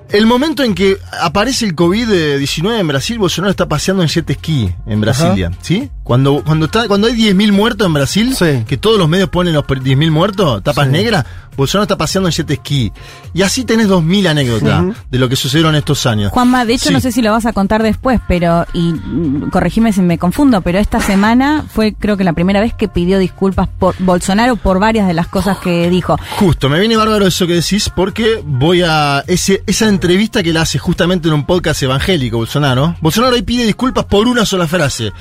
El 0.10 0.26
momento 0.26 0.64
en 0.64 0.74
que 0.74 0.98
aparece 1.22 1.66
el 1.66 1.76
COVID-19 1.76 2.80
en 2.80 2.88
Brasil, 2.88 3.20
Bolsonaro 3.20 3.52
está 3.52 3.68
paseando 3.68 4.02
en 4.02 4.10
jet 4.10 4.32
ski 4.34 4.74
en 4.88 5.02
Brasilia, 5.02 5.52
¿sí? 5.62 5.92
Cuando, 6.10 6.42
cuando, 6.44 6.66
está, 6.66 6.88
cuando 6.88 7.06
hay 7.06 7.14
10.000 7.14 7.52
muertos 7.52 7.86
en 7.86 7.94
Brasil, 7.94 8.36
Sí. 8.36 8.64
que 8.68 8.78
todos 8.78 8.98
los 8.98 9.08
medios 9.08 9.30
ponen 9.30 9.54
los 9.54 9.64
per- 9.66 9.80
10.000 9.84 10.10
muertos, 10.10 10.64
tapas 10.64 10.88
Sí. 10.88 10.92
negras, 10.92 11.24
Bolsonaro 11.56 11.84
está 11.84 11.98
paseando 11.98 12.30
en 12.30 12.34
jet 12.34 12.52
ski. 12.56 12.92
Y 13.34 13.42
así 13.44 13.64
tenés 13.64 13.88
2.000 13.90 14.28
anécdotas 14.28 14.86
de 15.12 15.20
lo 15.20 15.30
que 15.30 15.36
sucedieron 15.36 15.76
estos 15.76 16.08
años. 16.08 16.32
Juanma, 16.32 16.66
de 16.66 16.74
hecho 16.74 16.88
Sí. 16.88 16.94
no 16.94 17.00
sé 17.00 17.12
si 17.12 17.22
lo 17.22 17.32
vas 17.32 17.46
a 17.46 17.54
contar 17.54 17.84
después, 17.84 18.20
pero, 18.28 18.66
y 18.74 18.94
mm, 18.94 19.50
corregime 19.52 19.94
si 19.94 20.02
me 20.02 20.18
confundo, 20.18 20.62
pero 20.62 20.80
esta 20.80 21.00
semana 21.00 21.64
fue 21.72 21.94
creo 21.94 22.18
que 22.18 22.24
la 22.24 22.34
primera 22.34 22.60
vez 22.60 22.74
que 22.74 22.88
pidió 22.88 23.20
disculpas 23.20 23.68
por 23.68 23.94
Bolsonaro 24.00 24.56
por 24.56 24.80
varias 24.80 25.06
de 25.06 25.14
las 25.14 25.28
cosas 25.28 25.60
que 25.60 25.92
dijo. 25.92 26.18
Justo, 26.40 26.70
me 26.70 26.80
viene 26.80 26.96
bárbaro 26.98 27.28
eso 27.28 27.46
que 27.46 27.54
decís 27.54 27.92
porque 27.96 28.42
voy 28.44 28.82
a 28.82 29.24
ese, 29.28 29.62
esa 29.68 29.88
entrevista 29.90 30.42
que 30.42 30.54
la 30.54 30.62
hace 30.62 30.80
justamente 30.80 31.28
en 31.28 31.36
un 31.36 31.46
podcast 31.46 31.84
evangélico 31.84 32.38
Bolsonaro. 32.38 32.96
Bolsonaro 33.00 33.36
ahí 33.36 33.44
pide 33.44 33.66
disculpas 33.66 34.06
por 34.06 34.28
una 34.28 34.44
sola 34.46 34.66
frase. 34.66 35.12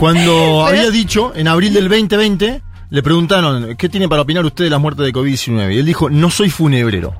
Cuando 0.00 0.07
había 0.66 0.90
dicho 0.90 1.32
en 1.34 1.48
abril 1.48 1.72
del 1.74 1.88
2020, 1.88 2.62
le 2.90 3.02
preguntaron, 3.02 3.76
¿qué 3.76 3.88
tiene 3.88 4.08
para 4.08 4.22
opinar 4.22 4.44
usted 4.44 4.64
de 4.64 4.70
la 4.70 4.78
muerte 4.78 5.02
de 5.02 5.12
COVID-19? 5.12 5.74
Y 5.74 5.78
él 5.78 5.86
dijo, 5.86 6.08
no 6.10 6.30
soy 6.30 6.50
funebrero. 6.50 7.14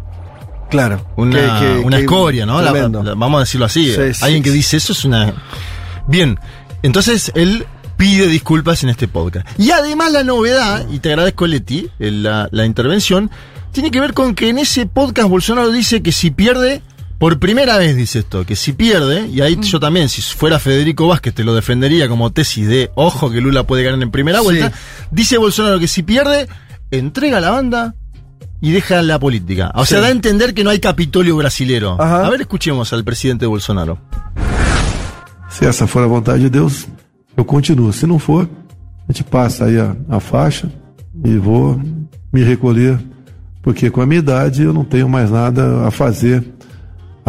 Claro. 0.71 1.07
Una, 1.17 1.59
Que- 1.61 1.67
que- 1.67 1.79
una 1.79 1.97
que- 1.97 2.03
escoria, 2.05 2.45
¿no? 2.47 2.61
La- 2.61 2.73
tremendo. 2.73 3.03
la- 3.03 3.15
vamos 3.15 3.39
a 3.39 3.41
decirlo 3.41 3.67
así. 3.67 3.87
Sí, 3.95 4.15
sí, 4.15 4.25
Alguien 4.25 4.43
que 4.43 4.51
dice 4.51 4.77
eso 4.77 4.93
es 4.93 5.05
una... 5.05 5.33
Bien, 6.07 6.39
entonces 6.83 7.33
él 7.35 7.67
pide 7.97 8.27
disculpas 8.29 8.83
en 8.83 8.91
este 8.91 9.09
podcast. 9.09 9.47
Y 9.59 9.71
además 9.73 10.13
la 10.13 10.23
novedad, 10.25 10.87
y 10.91 10.99
te 11.01 11.09
agradezco 11.11 11.47
Leti, 11.47 11.89
el- 11.99 12.23
la, 12.23 12.49
la 12.53 12.65
intervención, 12.67 13.31
tiene 13.73 13.91
que 13.91 14.01
ver 14.01 14.15
con 14.15 14.35
que 14.35 14.49
en 14.49 14.59
ese 14.59 14.87
podcast 14.87 15.29
Bolsonaro 15.29 15.71
dice 15.71 16.03
que 16.03 16.13
si 16.13 16.31
pierde, 16.31 16.83
por 17.19 17.39
primera 17.41 17.77
vez 17.79 17.97
dice 17.97 18.21
esto, 18.21 18.47
que 18.47 18.55
si 18.57 18.73
pierde, 18.73 19.27
y 19.27 19.41
ahí 19.41 19.59
yo 19.61 19.81
también, 19.81 20.09
si 20.09 20.23
fuera 20.23 20.59
Federico 20.59 21.09
Vázquez, 21.09 21.35
te 21.35 21.45
lo 21.45 21.55
defendería 21.55 22.09
como 22.09 22.31
tesis 22.33 22.69
de, 22.69 22.91
ojo 22.95 23.31
que 23.31 23.41
Lula 23.41 23.65
puede 23.65 23.83
ganar 23.83 24.01
en 24.03 24.11
primera 24.11 24.39
Sí. 24.39 24.45
vuelta, 24.45 24.73
dice 25.11 25.37
Bolsonaro 25.39 25.79
que 25.81 25.89
si 25.89 26.03
pierde, 26.05 26.47
entrega 26.93 27.41
la 27.41 27.51
banda 27.51 27.95
y 28.61 28.71
deja 28.73 29.03
la 29.03 29.19
política. 29.19 29.73
O 29.75 29.85
sea, 29.85 29.99
Sí. 29.99 30.03
da 30.03 30.09
a 30.09 30.11
entender 30.13 30.55
que 30.55 30.63
no 30.65 30.71
hay 30.71 30.79
Capitolio 30.79 31.37
brasilero. 31.37 31.97
Ajá. 32.01 32.27
A 32.27 32.31
ver, 32.31 32.41
escuchemos 32.43 32.93
al 32.93 33.03
presidente 33.05 33.47
Bolsonaro. 33.47 33.99
Se 35.51 35.67
essa 35.67 35.87
for 35.87 36.03
a 36.03 36.07
vontade 36.07 36.41
de 36.41 36.51
Deus, 36.51 36.87
eu 37.37 37.45
continuo. 37.45 37.93
Se 37.93 38.07
não 38.07 38.19
for, 38.19 38.49
a 39.09 39.13
gente 39.13 39.25
passa 39.25 39.65
aí 39.65 39.79
a, 39.79 39.97
a 40.09 40.21
faixa 40.21 40.71
e 41.25 41.37
vou 41.37 41.81
me 42.33 42.45
recolher, 42.45 42.99
porque 43.63 43.91
com 43.91 44.01
a 44.03 44.07
minha 44.07 44.21
idade 44.21 44.63
eu 44.63 44.73
não 44.73 44.85
tenho 44.85 45.09
mais 45.09 45.31
nada 45.31 45.87
a 45.87 45.91
fazer 45.91 46.45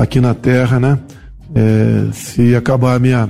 aqui 0.02 0.20
na 0.22 0.34
Terra, 0.34 0.80
né? 0.80 1.00
É, 1.56 2.06
se 2.14 2.56
acabar 2.56 2.96
a 2.96 3.00
minha, 3.00 3.30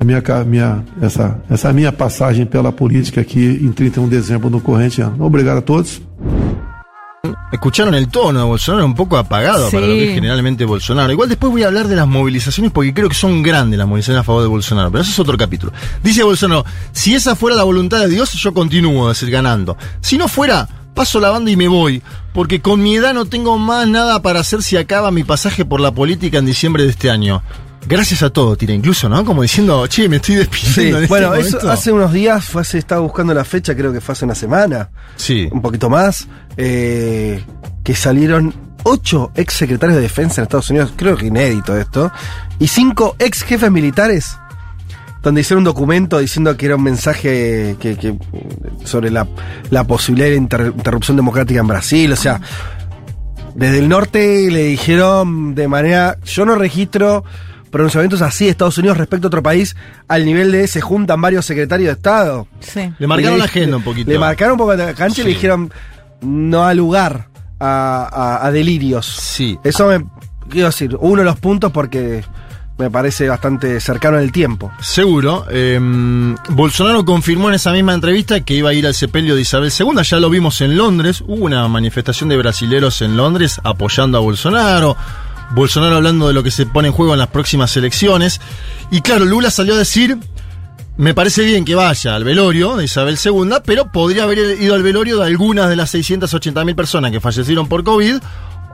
a 0.00 0.04
minha, 0.04 0.22
minha, 0.46 0.84
essa, 1.00 1.38
essa 1.50 1.72
minha 1.72 1.92
passagem 1.92 2.46
pela 2.46 2.72
política 2.72 3.20
aqui 3.20 3.60
em 3.62 3.70
31 3.72 4.04
de 4.08 4.16
dezembro 4.16 4.48
do 4.50 4.60
corrente 4.60 5.00
ano. 5.02 5.24
Obrigado 5.24 5.58
a 5.58 5.62
todos. 5.62 6.00
Escucharon 7.52 7.94
el 7.94 8.08
tono 8.08 8.40
de 8.40 8.44
Bolsonaro 8.46 8.84
un 8.86 8.94
poco 8.94 9.16
apagado 9.18 9.68
Sí. 9.68 9.76
para 9.76 9.86
lo 9.86 9.92
que 9.92 10.08
es 10.08 10.14
generalmente 10.14 10.64
Bolsonaro. 10.64 11.12
Igual 11.12 11.28
después 11.28 11.52
voy 11.52 11.62
a 11.62 11.66
hablar 11.66 11.86
de 11.86 11.94
las 11.94 12.08
movilizaciones 12.08 12.72
porque 12.72 12.92
creo 12.94 13.08
que 13.10 13.14
son 13.14 13.42
grandes 13.42 13.78
las 13.78 13.86
movilizaciones 13.86 14.22
a 14.22 14.24
favor 14.24 14.42
de 14.42 14.48
Bolsonaro, 14.48 14.90
pero 14.90 15.02
eso 15.02 15.12
es 15.12 15.18
otro 15.18 15.36
capítulo. 15.36 15.70
Dice 16.02 16.22
Bolsonaro, 16.24 16.64
si 16.92 17.14
esa 17.14 17.36
fuera 17.36 17.54
la 17.54 17.62
voluntad 17.64 18.00
de 18.00 18.08
Dios, 18.08 18.32
yo 18.32 18.54
continúo, 18.54 19.10
es 19.10 19.20
decir, 19.20 19.30
ganando. 19.32 19.76
Si 20.00 20.16
no 20.16 20.28
fuera, 20.28 20.66
paso 20.94 21.20
la 21.20 21.30
banda 21.30 21.50
y 21.50 21.56
me 21.56 21.68
voy, 21.68 22.02
porque 22.34 22.60
con 22.60 22.82
mi 22.82 22.96
edad 22.96 23.14
no 23.14 23.24
tengo 23.26 23.58
más 23.58 23.86
nada 23.88 24.20
para 24.22 24.40
hacer 24.40 24.62
si 24.62 24.76
acaba 24.76 25.10
mi 25.10 25.24
pasaje 25.24 25.64
por 25.64 25.80
la 25.80 25.92
política 25.92 26.38
en 26.38 26.46
diciembre 26.46 26.84
de 26.84 26.90
este 26.90 27.10
año. 27.10 27.42
Gracias 27.88 28.22
a 28.22 28.30
todo, 28.30 28.56
tira 28.56 28.72
incluso, 28.72 29.08
¿no? 29.08 29.24
Como 29.24 29.42
diciendo, 29.42 29.84
che, 29.88 30.08
me 30.08 30.16
estoy 30.16 30.36
Sí, 30.36 30.40
despidiendo. 30.40 30.98
en 30.98 31.02
este 31.04 31.08
bueno, 31.12 31.34
eso 31.34 31.56
momento". 31.56 31.70
hace 31.72 31.90
unos 31.90 32.12
días, 32.12 32.44
fue 32.44 32.62
hace, 32.62 32.78
estaba 32.78 33.00
buscando 33.00 33.34
la 33.34 33.44
fecha, 33.44 33.74
creo 33.74 33.92
que 33.92 34.00
fue 34.00 34.12
hace 34.12 34.24
una 34.24 34.36
semana, 34.36 34.88
Sí. 35.16 35.48
un 35.50 35.60
poquito 35.60 35.90
más, 35.90 36.28
eh, 36.56 37.44
que 37.82 37.94
salieron 37.96 38.54
ocho 38.84 39.32
ex 39.34 39.54
secretarios 39.54 39.96
de 39.96 40.02
defensa 40.02 40.40
en 40.40 40.44
Estados 40.44 40.70
Unidos, 40.70 40.92
creo 40.96 41.16
que 41.16 41.26
inédito 41.26 41.76
esto, 41.76 42.12
y 42.60 42.68
cinco 42.68 43.16
ex 43.18 43.42
jefes 43.42 43.70
militares, 43.72 44.36
donde 45.22 45.40
hicieron 45.42 45.60
un 45.60 45.64
documento 45.64 46.18
diciendo 46.18 46.56
que 46.56 46.66
era 46.66 46.76
un 46.76 46.82
mensaje 46.82 47.76
que, 47.80 47.96
que- 47.96 48.16
sobre 48.84 49.10
la, 49.10 49.26
la 49.70 49.84
posibilidad 49.84 50.28
de 50.28 50.36
inter- 50.36 50.72
interrupción 50.76 51.16
democrática 51.16 51.60
en 51.60 51.66
Brasil, 51.68 52.12
o 52.12 52.16
sea, 52.16 52.40
desde 53.54 53.78
el 53.78 53.88
norte 53.88 54.50
le 54.50 54.64
dijeron 54.64 55.54
de 55.54 55.68
manera, 55.68 56.16
yo 56.24 56.44
no 56.46 56.54
registro 56.54 57.24
pronunciamientos 57.70 58.20
así 58.22 58.44
de 58.46 58.50
Estados 58.50 58.76
Unidos 58.78 58.98
respecto 58.98 59.26
a 59.26 59.28
otro 59.28 59.42
país, 59.42 59.76
al 60.08 60.24
nivel 60.26 60.52
de 60.52 60.66
se 60.66 60.80
juntan 60.80 61.20
varios 61.20 61.46
secretarios 61.46 61.86
de 61.88 61.92
Estado. 61.92 62.46
Sí. 62.60 62.92
Le 62.98 63.06
marcaron 63.06 63.38
la 63.38 63.44
agenda 63.46 63.76
un 63.78 63.82
poquito. 63.84 64.10
Le 64.10 64.18
marcaron 64.18 64.52
un 64.52 64.58
poco 64.58 64.74
la 64.74 64.92
cancha 64.94 65.20
y 65.22 65.24
le 65.24 65.30
dijeron 65.30 65.72
no 66.20 66.60
da 66.62 66.74
lugar 66.74 67.28
a, 67.60 68.08
a- 68.42 68.46
a 68.46 68.50
delirios. 68.52 69.06
Sí. 69.06 69.58
Eso 69.64 69.86
me 69.86 70.04
quiero 70.50 70.66
decir, 70.68 70.96
uno 71.00 71.20
de 71.20 71.24
los 71.24 71.38
puntos 71.38 71.72
porque 71.72 72.22
me 72.78 72.90
parece 72.90 73.28
bastante 73.28 73.80
cercano 73.80 74.18
en 74.18 74.24
el 74.24 74.32
tiempo. 74.32 74.72
Seguro. 74.80 75.46
eh, 75.50 75.78
Bolsonaro 76.50 77.04
confirmó 77.04 77.48
en 77.48 77.54
esa 77.54 77.72
misma 77.72 77.94
entrevista 77.94 78.40
que 78.40 78.54
iba 78.54 78.70
a 78.70 78.74
ir 78.74 78.86
al 78.86 78.94
sepelio 78.94 79.34
de 79.34 79.42
Isabel 79.42 79.72
II. 79.78 80.02
Ya 80.02 80.18
lo 80.18 80.30
vimos 80.30 80.60
en 80.60 80.76
Londres. 80.76 81.22
Hubo 81.26 81.44
una 81.44 81.66
manifestación 81.68 82.28
de 82.28 82.36
brasileros 82.36 83.02
en 83.02 83.16
Londres 83.16 83.60
apoyando 83.62 84.18
a 84.18 84.20
Bolsonaro. 84.20 84.96
Bolsonaro 85.50 85.96
hablando 85.96 86.28
de 86.28 86.34
lo 86.34 86.42
que 86.42 86.50
se 86.50 86.66
pone 86.66 86.88
en 86.88 86.94
juego 86.94 87.12
en 87.12 87.18
las 87.18 87.28
próximas 87.28 87.76
elecciones. 87.76 88.40
Y 88.90 89.00
claro, 89.02 89.24
Lula 89.24 89.50
salió 89.50 89.74
a 89.74 89.78
decir. 89.78 90.18
Me 90.98 91.14
parece 91.14 91.42
bien 91.42 91.64
que 91.64 91.74
vaya 91.74 92.14
al 92.14 92.22
velorio 92.22 92.76
de 92.76 92.84
Isabel 92.84 93.18
II, 93.22 93.54
pero 93.64 93.90
podría 93.90 94.24
haber 94.24 94.60
ido 94.60 94.74
al 94.74 94.82
velorio 94.82 95.18
de 95.18 95.24
algunas 95.24 95.70
de 95.70 95.76
las 95.76 95.94
680.000 95.94 96.74
personas 96.74 97.10
que 97.10 97.18
fallecieron 97.18 97.66
por 97.66 97.82
COVID, 97.82 98.16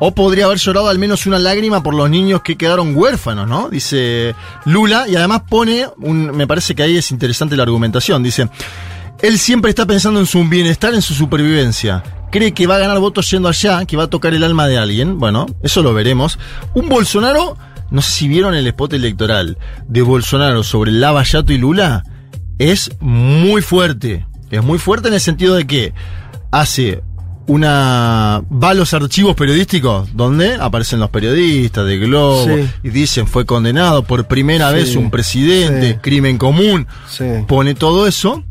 o 0.00 0.14
podría 0.14 0.46
haber 0.46 0.58
llorado 0.58 0.88
al 0.88 0.98
menos 0.98 1.26
una 1.26 1.38
lágrima 1.38 1.82
por 1.82 1.94
los 1.94 2.08
niños 2.08 2.42
que 2.42 2.56
quedaron 2.56 2.96
huérfanos, 2.96 3.48
¿no? 3.48 3.68
Dice 3.68 4.34
Lula, 4.64 5.08
y 5.08 5.16
además 5.16 5.42
pone, 5.48 5.86
un, 5.98 6.36
me 6.36 6.46
parece 6.46 6.74
que 6.74 6.82
ahí 6.82 6.96
es 6.96 7.10
interesante 7.10 7.56
la 7.56 7.64
argumentación, 7.64 8.22
dice, 8.22 8.48
él 9.20 9.38
siempre 9.38 9.70
está 9.70 9.86
pensando 9.86 10.20
en 10.20 10.26
su 10.26 10.44
bienestar, 10.44 10.94
en 10.94 11.02
su 11.02 11.14
supervivencia. 11.14 12.02
Cree 12.30 12.52
que 12.52 12.66
va 12.66 12.76
a 12.76 12.78
ganar 12.78 12.98
votos 13.00 13.28
yendo 13.30 13.48
allá, 13.48 13.84
que 13.84 13.96
va 13.96 14.04
a 14.04 14.10
tocar 14.10 14.34
el 14.34 14.44
alma 14.44 14.68
de 14.68 14.78
alguien. 14.78 15.18
Bueno, 15.18 15.46
eso 15.62 15.82
lo 15.82 15.94
veremos. 15.94 16.38
Un 16.74 16.88
Bolsonaro, 16.88 17.56
no 17.90 18.02
sé 18.02 18.10
si 18.10 18.28
vieron 18.28 18.54
el 18.54 18.66
spot 18.68 18.92
electoral 18.92 19.58
de 19.88 20.02
Bolsonaro 20.02 20.62
sobre 20.62 20.92
Lavallato 20.92 21.52
y 21.52 21.58
Lula, 21.58 22.04
es 22.58 22.92
muy 23.00 23.62
fuerte. 23.62 24.26
Es 24.50 24.62
muy 24.62 24.78
fuerte 24.78 25.08
en 25.08 25.14
el 25.14 25.20
sentido 25.20 25.56
de 25.56 25.66
que 25.66 25.94
hace 26.52 27.02
una 27.48 28.42
va 28.52 28.70
a 28.70 28.74
los 28.74 28.92
archivos 28.94 29.34
periodísticos 29.34 30.08
donde 30.14 30.54
aparecen 30.54 31.00
los 31.00 31.10
periodistas 31.10 31.86
de 31.86 31.98
Globo 31.98 32.44
Sí. 32.44 32.68
y 32.84 32.90
dicen 32.90 33.26
fue 33.26 33.44
condenado 33.46 34.02
por 34.04 34.26
primera 34.28 34.68
Sí, 34.70 34.74
vez 34.76 34.96
un 34.96 35.10
presidente, 35.10 35.92
sí. 35.94 35.98
crimen 36.00 36.38
común, 36.38 36.86
pone 37.48 37.74
todo 37.74 38.06
eso 38.06 38.44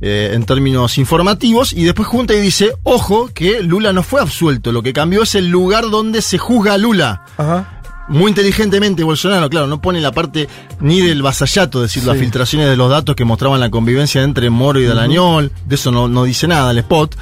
eh, 0.00 0.32
en 0.34 0.44
términos 0.44 0.98
informativos 0.98 1.72
y 1.72 1.84
después 1.84 2.08
junta 2.08 2.34
y 2.34 2.40
dice, 2.40 2.72
ojo, 2.82 3.30
que 3.32 3.62
Lula 3.62 3.92
no 3.92 4.02
fue 4.02 4.20
absuelto, 4.20 4.72
lo 4.72 4.82
que 4.82 4.92
cambió 4.92 5.22
es 5.22 5.36
el 5.36 5.48
lugar 5.48 5.88
donde 5.90 6.20
se 6.22 6.38
juzga 6.38 6.74
a 6.74 6.78
Lula. 6.78 7.24
Ajá. 7.36 7.78
Muy 8.08 8.30
inteligentemente 8.30 9.04
Bolsonaro, 9.04 9.48
claro, 9.48 9.68
no 9.68 9.80
pone 9.80 10.00
la 10.00 10.10
parte 10.10 10.48
ni 10.80 11.00
del 11.00 11.22
vasallato, 11.22 11.84
es 11.84 11.92
decir, 11.94 12.04
las 12.06 12.18
filtraciones 12.18 12.68
de 12.68 12.76
los 12.76 12.90
datos 12.90 13.14
que 13.14 13.24
mostraban 13.24 13.60
la 13.60 13.70
convivencia 13.70 14.22
entre 14.24 14.50
Moro 14.50 14.80
y 14.80 14.84
Dalañol, 14.86 15.52
de 15.66 15.74
eso 15.76 15.92
no, 15.92 16.08
no 16.08 16.24
dice 16.24 16.48
nada 16.48 16.72
el 16.72 16.78
spot. 16.78 17.14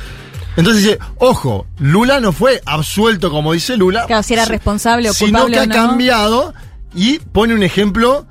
Entonces 0.61 0.85
dice, 0.85 0.99
ojo, 1.17 1.67
Lula 1.79 2.21
no 2.21 2.33
fue 2.33 2.61
absuelto 2.67 3.31
como 3.31 3.53
dice 3.55 3.77
Lula, 3.79 4.05
Claro, 4.07 4.23
si 4.23 4.35
era 4.35 4.45
responsable 4.45 5.09
o 5.09 5.15
sino 5.15 5.41
culpable 5.43 5.55
que 5.55 5.61
o 5.61 5.63
ha 5.83 5.87
cambiado 5.87 6.55
y 6.95 7.19
pone 7.19 7.55
un 7.55 7.63
ejemplo 7.63 8.27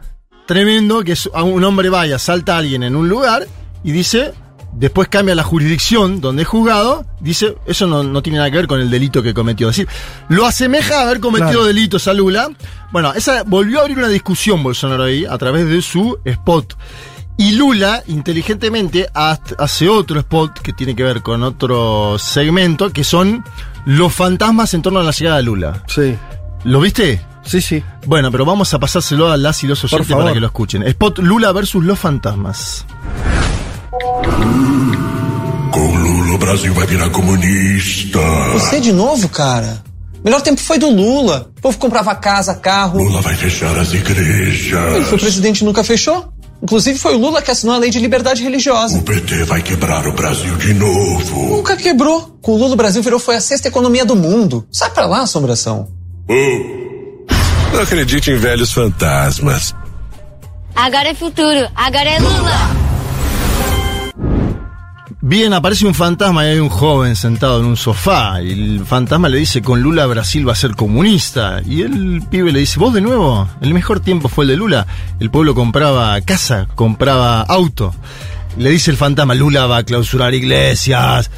tremendo 0.46 1.04
que 1.04 1.14
es 1.14 1.28
a 1.34 1.44
un 1.44 1.64
hombre 1.64 1.90
vaya, 1.90 2.20
salta 2.20 2.56
a 2.56 2.60
alguien 2.60 2.84
en 2.84 2.96
un 2.96 3.10
lugar 3.10 3.48
y 3.84 3.92
dice, 3.92 4.34
después 4.74 5.08
cambia 5.08 5.34
la 5.34 5.44
jurisdicción 5.44 6.22
donde 6.22 6.44
es 6.44 6.48
juzgado, 6.48 7.04
dice, 7.20 7.56
eso 7.66 7.88
no, 7.88 8.04
no 8.04 8.22
tiene 8.22 8.38
nada 8.38 8.52
que 8.52 8.58
ver 8.58 8.68
con 8.68 8.80
el 8.80 8.90
delito 8.92 9.24
que 9.24 9.34
cometió. 9.34 9.70
Es 9.70 9.78
decir, 9.78 9.90
lo 10.28 10.46
asemeja 10.46 11.00
a 11.00 11.04
haber 11.04 11.20
cometido 11.20 11.50
Claro. 11.50 11.66
delitos 11.66 12.08
a 12.08 12.14
Lula. 12.14 12.50
Bueno, 12.92 13.12
esa 13.14 13.44
volvió 13.44 13.80
a 13.80 13.82
abrir 13.82 13.98
una 13.98 14.08
discusión 14.08 14.62
Bolsonaro 14.62 15.04
ahí 15.04 15.26
a 15.26 15.38
través 15.38 15.68
de 15.68 15.82
su 15.82 16.20
spot. 16.26 16.76
Y 17.40 17.54
Lula, 17.54 18.04
inteligentemente, 18.08 19.08
hace 19.14 19.88
otro 19.88 20.20
spot 20.20 20.60
que 20.60 20.74
tiene 20.74 20.94
que 20.94 21.04
ver 21.04 21.22
con 21.22 21.42
otro 21.44 22.20
segmento, 22.20 22.92
que 22.92 23.06
son 23.06 23.46
los 23.86 24.14
fantasmas 24.14 24.74
en 24.74 24.82
torno 24.82 25.00
a 25.00 25.04
la 25.04 25.12
llegada 25.12 25.38
de 25.38 25.44
Lula. 25.44 25.82
Sí. 25.88 26.18
¿Lo 26.66 26.82
viste? 26.82 27.26
Sí, 27.46 27.62
sí. 27.62 27.82
Bueno, 28.06 28.30
pero 28.30 28.44
vamos 28.44 28.74
a 28.74 28.80
pasárselo 28.80 29.32
a 29.32 29.38
las 29.38 29.64
y 29.64 29.68
los 29.68 29.82
oyentes 29.86 30.14
para 30.14 30.34
que 30.34 30.42
lo 30.42 30.48
escuchen. 30.48 30.84
Spot 30.84 31.20
Lula 31.20 31.54
versus 31.54 31.82
los 31.82 31.98
fantasmas. 31.98 32.86
Com 35.72 35.96
Lula, 35.98 36.34
o 36.34 36.38
Brasil 36.38 36.74
vai 36.74 36.88
virar 36.88 37.10
comunista. 37.10 38.20
Você 38.52 38.82
de 38.82 38.92
novo, 38.92 39.30
cara? 39.30 39.82
Melhor 40.26 40.42
tempo 40.42 40.60
foi 40.60 40.78
do 40.78 40.90
Lula. 40.90 41.50
O 41.58 41.62
povo 41.62 41.78
comprava 41.78 42.14
casa, 42.16 42.54
carro. 42.56 43.00
Lula 43.02 43.22
vai 43.22 43.36
fechar 43.36 43.78
as 43.80 43.94
Ele 43.94 44.04
foi 44.04 44.12
igrejas. 44.12 45.22
presidente 45.22 45.62
e 45.62 45.64
nunca 45.64 45.86
fechou. 45.86 46.34
Inclusive 46.62 47.00
foi 47.00 47.16
o 47.16 47.18
Lula 47.18 47.42
que 47.42 47.52
assinou 47.52 47.76
a 47.76 47.78
lei 47.78 47.90
de 47.90 48.00
liberdade 48.00 48.44
religiosa. 48.44 48.98
O 48.98 49.04
PT 49.04 49.46
vai 49.46 49.62
quebrar 49.62 50.06
o 50.08 50.12
Brasil 50.12 50.56
de 50.58 50.74
novo. 50.74 51.56
Nunca 51.56 51.78
quebrou. 51.78 52.38
Com 52.42 52.54
o 52.54 52.58
Lula 52.58 52.74
o 52.74 52.78
Brasil 52.78 53.02
virou 53.02 53.20
foi 53.20 53.36
a 53.36 53.42
sexta 53.42 53.68
economia 53.68 54.06
do 54.06 54.16
mundo. 54.16 54.68
Sai 54.72 54.90
pra 54.90 55.06
lá, 55.06 55.22
assombração. 55.22 55.88
Oh. 56.28 57.74
Não 57.74 57.82
acredite 57.82 58.32
em 58.32 58.36
velhos 58.38 58.74
fantasmas. 58.74 59.74
Agora 60.76 61.10
é 61.10 61.14
futuro, 61.14 61.70
agora 61.76 62.10
é 62.10 62.20
Lula. 62.20 62.79
Bien, 65.22 65.52
aparece 65.52 65.86
un 65.86 65.94
fantasma 65.94 66.46
y 66.46 66.52
hay 66.52 66.60
un 66.60 66.70
joven 66.70 67.14
sentado 67.18 67.60
en 67.60 67.66
un 67.66 67.76
sofá. 67.76 68.42
Y 68.42 68.54
el 68.54 68.86
fantasma 68.86 69.28
le 69.28 69.38
dice, 69.38 69.62
con 69.62 69.82
Lula 69.82 70.06
Brasil 70.06 70.48
va 70.48 70.54
a 70.54 70.56
ser 70.56 70.76
comunista. 70.76 71.62
Y 71.66 71.82
el 71.82 72.22
pibe 72.30 72.54
le 72.54 72.60
dice, 72.60 72.80
vos 72.80 72.94
de 72.94 73.02
nuevo, 73.02 73.46
el 73.60 73.74
mejor 73.74 74.00
tiempo 74.00 74.30
fue 74.30 74.46
el 74.46 74.52
de 74.52 74.56
Lula. 74.56 74.88
El 75.20 75.30
pueblo 75.30 75.54
compraba 75.56 76.20
casa, 76.22 76.68
compraba 76.74 77.42
auto. 77.42 77.94
Le 78.58 78.70
dice 78.70 78.92
el 78.92 78.98
fantasma, 78.98 79.36
Lula 79.36 79.66
va 79.66 79.78
a 79.78 79.84
clausurar 79.84 80.34
iglesias. 80.34 81.30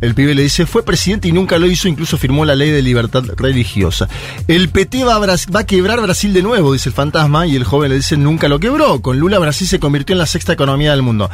El 0.00 0.14
pibe 0.14 0.34
le 0.34 0.42
dice, 0.42 0.64
fue 0.64 0.82
presidente 0.82 1.28
y 1.28 1.32
nunca 1.32 1.58
lo 1.58 1.66
hizo, 1.66 1.88
incluso 1.88 2.16
firmó 2.16 2.46
la 2.46 2.54
ley 2.54 2.70
de 2.70 2.80
libertad 2.80 3.22
religiosa. 3.36 4.08
El 4.48 4.70
PT 4.70 5.04
va 5.04 5.16
a, 5.16 5.18
va 5.18 5.60
a 5.60 5.66
quebrar 5.66 6.00
Brasil 6.00 6.32
de 6.32 6.42
nuevo, 6.42 6.72
dice 6.72 6.88
el 6.88 6.94
fantasma, 6.94 7.46
y 7.46 7.54
el 7.54 7.64
joven 7.64 7.90
le 7.90 7.96
dice, 7.96 8.16
nunca 8.16 8.48
lo 8.48 8.60
quebró. 8.60 9.02
Con 9.02 9.18
Lula 9.18 9.38
Brasil 9.38 9.66
se 9.66 9.78
convirtió 9.78 10.14
en 10.14 10.20
la 10.20 10.26
sexta 10.26 10.54
economía 10.54 10.92
del 10.92 11.02
mundo. 11.02 11.30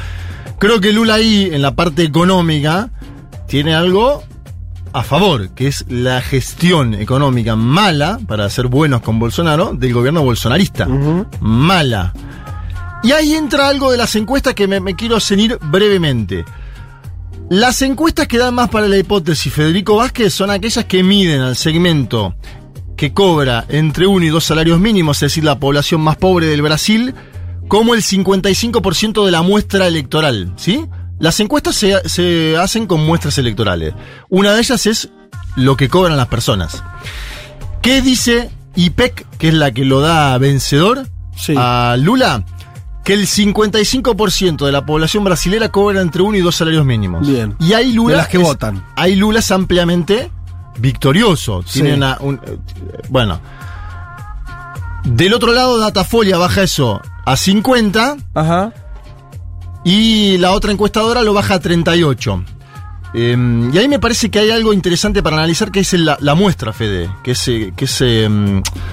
Creo 0.62 0.80
que 0.80 0.92
Lula 0.92 1.14
ahí, 1.14 1.50
en 1.52 1.60
la 1.60 1.74
parte 1.74 2.04
económica, 2.04 2.88
tiene 3.48 3.74
algo 3.74 4.22
a 4.92 5.02
favor, 5.02 5.48
que 5.56 5.66
es 5.66 5.84
la 5.88 6.20
gestión 6.20 6.94
económica 6.94 7.56
mala, 7.56 8.20
para 8.28 8.48
ser 8.48 8.68
buenos 8.68 9.02
con 9.02 9.18
Bolsonaro, 9.18 9.72
del 9.74 9.92
gobierno 9.92 10.22
bolsonarista. 10.22 10.86
Mala. 11.40 12.14
Y 13.02 13.10
ahí 13.10 13.34
entra 13.34 13.66
algo 13.66 13.90
de 13.90 13.98
las 13.98 14.14
encuestas 14.14 14.54
que 14.54 14.68
me, 14.68 14.78
me 14.78 14.94
quiero 14.94 15.18
ceñir 15.18 15.58
brevemente. 15.60 16.44
Las 17.50 17.82
encuestas 17.82 18.28
que 18.28 18.38
dan 18.38 18.54
más 18.54 18.68
para 18.68 18.86
la 18.86 18.98
hipótesis 18.98 19.52
Federico 19.52 19.96
Vázquez 19.96 20.32
son 20.32 20.50
aquellas 20.50 20.84
que 20.84 21.02
miden 21.02 21.40
al 21.40 21.56
segmento 21.56 22.36
que 22.96 23.12
cobra 23.12 23.64
entre 23.68 24.06
uno 24.06 24.24
y 24.24 24.28
dos 24.28 24.44
salarios 24.44 24.78
mínimos, 24.78 25.16
es 25.16 25.32
decir, 25.32 25.42
la 25.42 25.58
población 25.58 26.02
más 26.02 26.18
pobre 26.18 26.46
del 26.46 26.62
Brasil, 26.62 27.16
como 27.72 27.94
el 27.94 28.02
55% 28.02 29.24
de 29.24 29.30
la 29.30 29.40
muestra 29.40 29.86
electoral, 29.86 30.52
¿sí? 30.56 30.84
Las 31.18 31.40
encuestas 31.40 31.74
se, 31.74 32.06
se 32.06 32.54
hacen 32.58 32.86
con 32.86 33.02
muestras 33.02 33.38
electorales. 33.38 33.94
Una 34.28 34.52
de 34.52 34.60
ellas 34.60 34.84
es 34.86 35.08
lo 35.56 35.74
que 35.74 35.88
cobran 35.88 36.18
las 36.18 36.26
personas. 36.26 36.84
¿Qué 37.80 38.02
dice 38.02 38.50
IPEC, 38.76 39.26
que 39.38 39.48
es 39.48 39.54
la 39.54 39.70
que 39.70 39.86
lo 39.86 40.00
da 40.02 40.36
vencedor 40.36 41.08
a 41.56 41.96
Lula? 41.98 42.44
Que 43.04 43.14
el 43.14 43.26
55% 43.26 44.66
de 44.66 44.70
la 44.72 44.84
población 44.84 45.24
brasilera 45.24 45.70
cobra 45.70 46.02
entre 46.02 46.20
uno 46.20 46.36
y 46.36 46.42
dos 46.42 46.56
salarios 46.56 46.84
mínimos. 46.84 47.26
Bien. 47.26 47.56
Y 47.58 47.72
ahí 47.72 47.94
Lula. 47.94 48.12
De 48.12 48.18
las 48.18 48.28
que 48.28 48.36
es- 48.36 48.42
votan. 48.42 48.84
Ahí 48.96 49.16
Lula 49.16 49.38
es 49.38 49.50
ampliamente 49.50 50.30
victorioso. 50.78 51.62
Sí. 51.66 51.80
Tiene 51.80 51.94
una. 51.94 52.18
un- 52.20 52.38
eh, 52.44 52.58
bueno. 53.08 53.40
Del 55.04 55.32
otro 55.32 55.52
lado, 55.52 55.78
Datafolia 55.78 56.36
baja 56.36 56.62
eso 56.64 57.00
a 57.24 57.36
50. 57.36 58.16
Ajá. 58.34 58.72
Y 59.84 60.38
la 60.38 60.52
otra 60.52 60.72
encuestadora 60.72 61.22
lo 61.22 61.34
baja 61.34 61.54
a 61.54 61.60
38. 61.60 62.44
Eh, 63.14 63.70
y 63.72 63.76
ahí 63.78 63.88
me 63.88 63.98
parece 63.98 64.30
que 64.30 64.38
hay 64.38 64.50
algo 64.50 64.72
interesante 64.72 65.22
para 65.22 65.36
analizar 65.36 65.70
que 65.70 65.80
es 65.80 65.92
la, 65.94 66.16
la 66.20 66.34
muestra, 66.34 66.72
Fede. 66.72 67.10
Que 67.22 67.32
es. 67.32 67.48
eh, 67.48 67.72
Que 67.76 67.84
es 67.86 68.00
eh, 68.00 68.26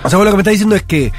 O 0.03 0.09
sea, 0.09 0.17
vos 0.17 0.25
lo 0.25 0.31
que 0.31 0.38
me 0.38 0.41
estás 0.41 0.53
diciendo 0.53 0.75
es 0.75 0.83
que, 0.83 1.13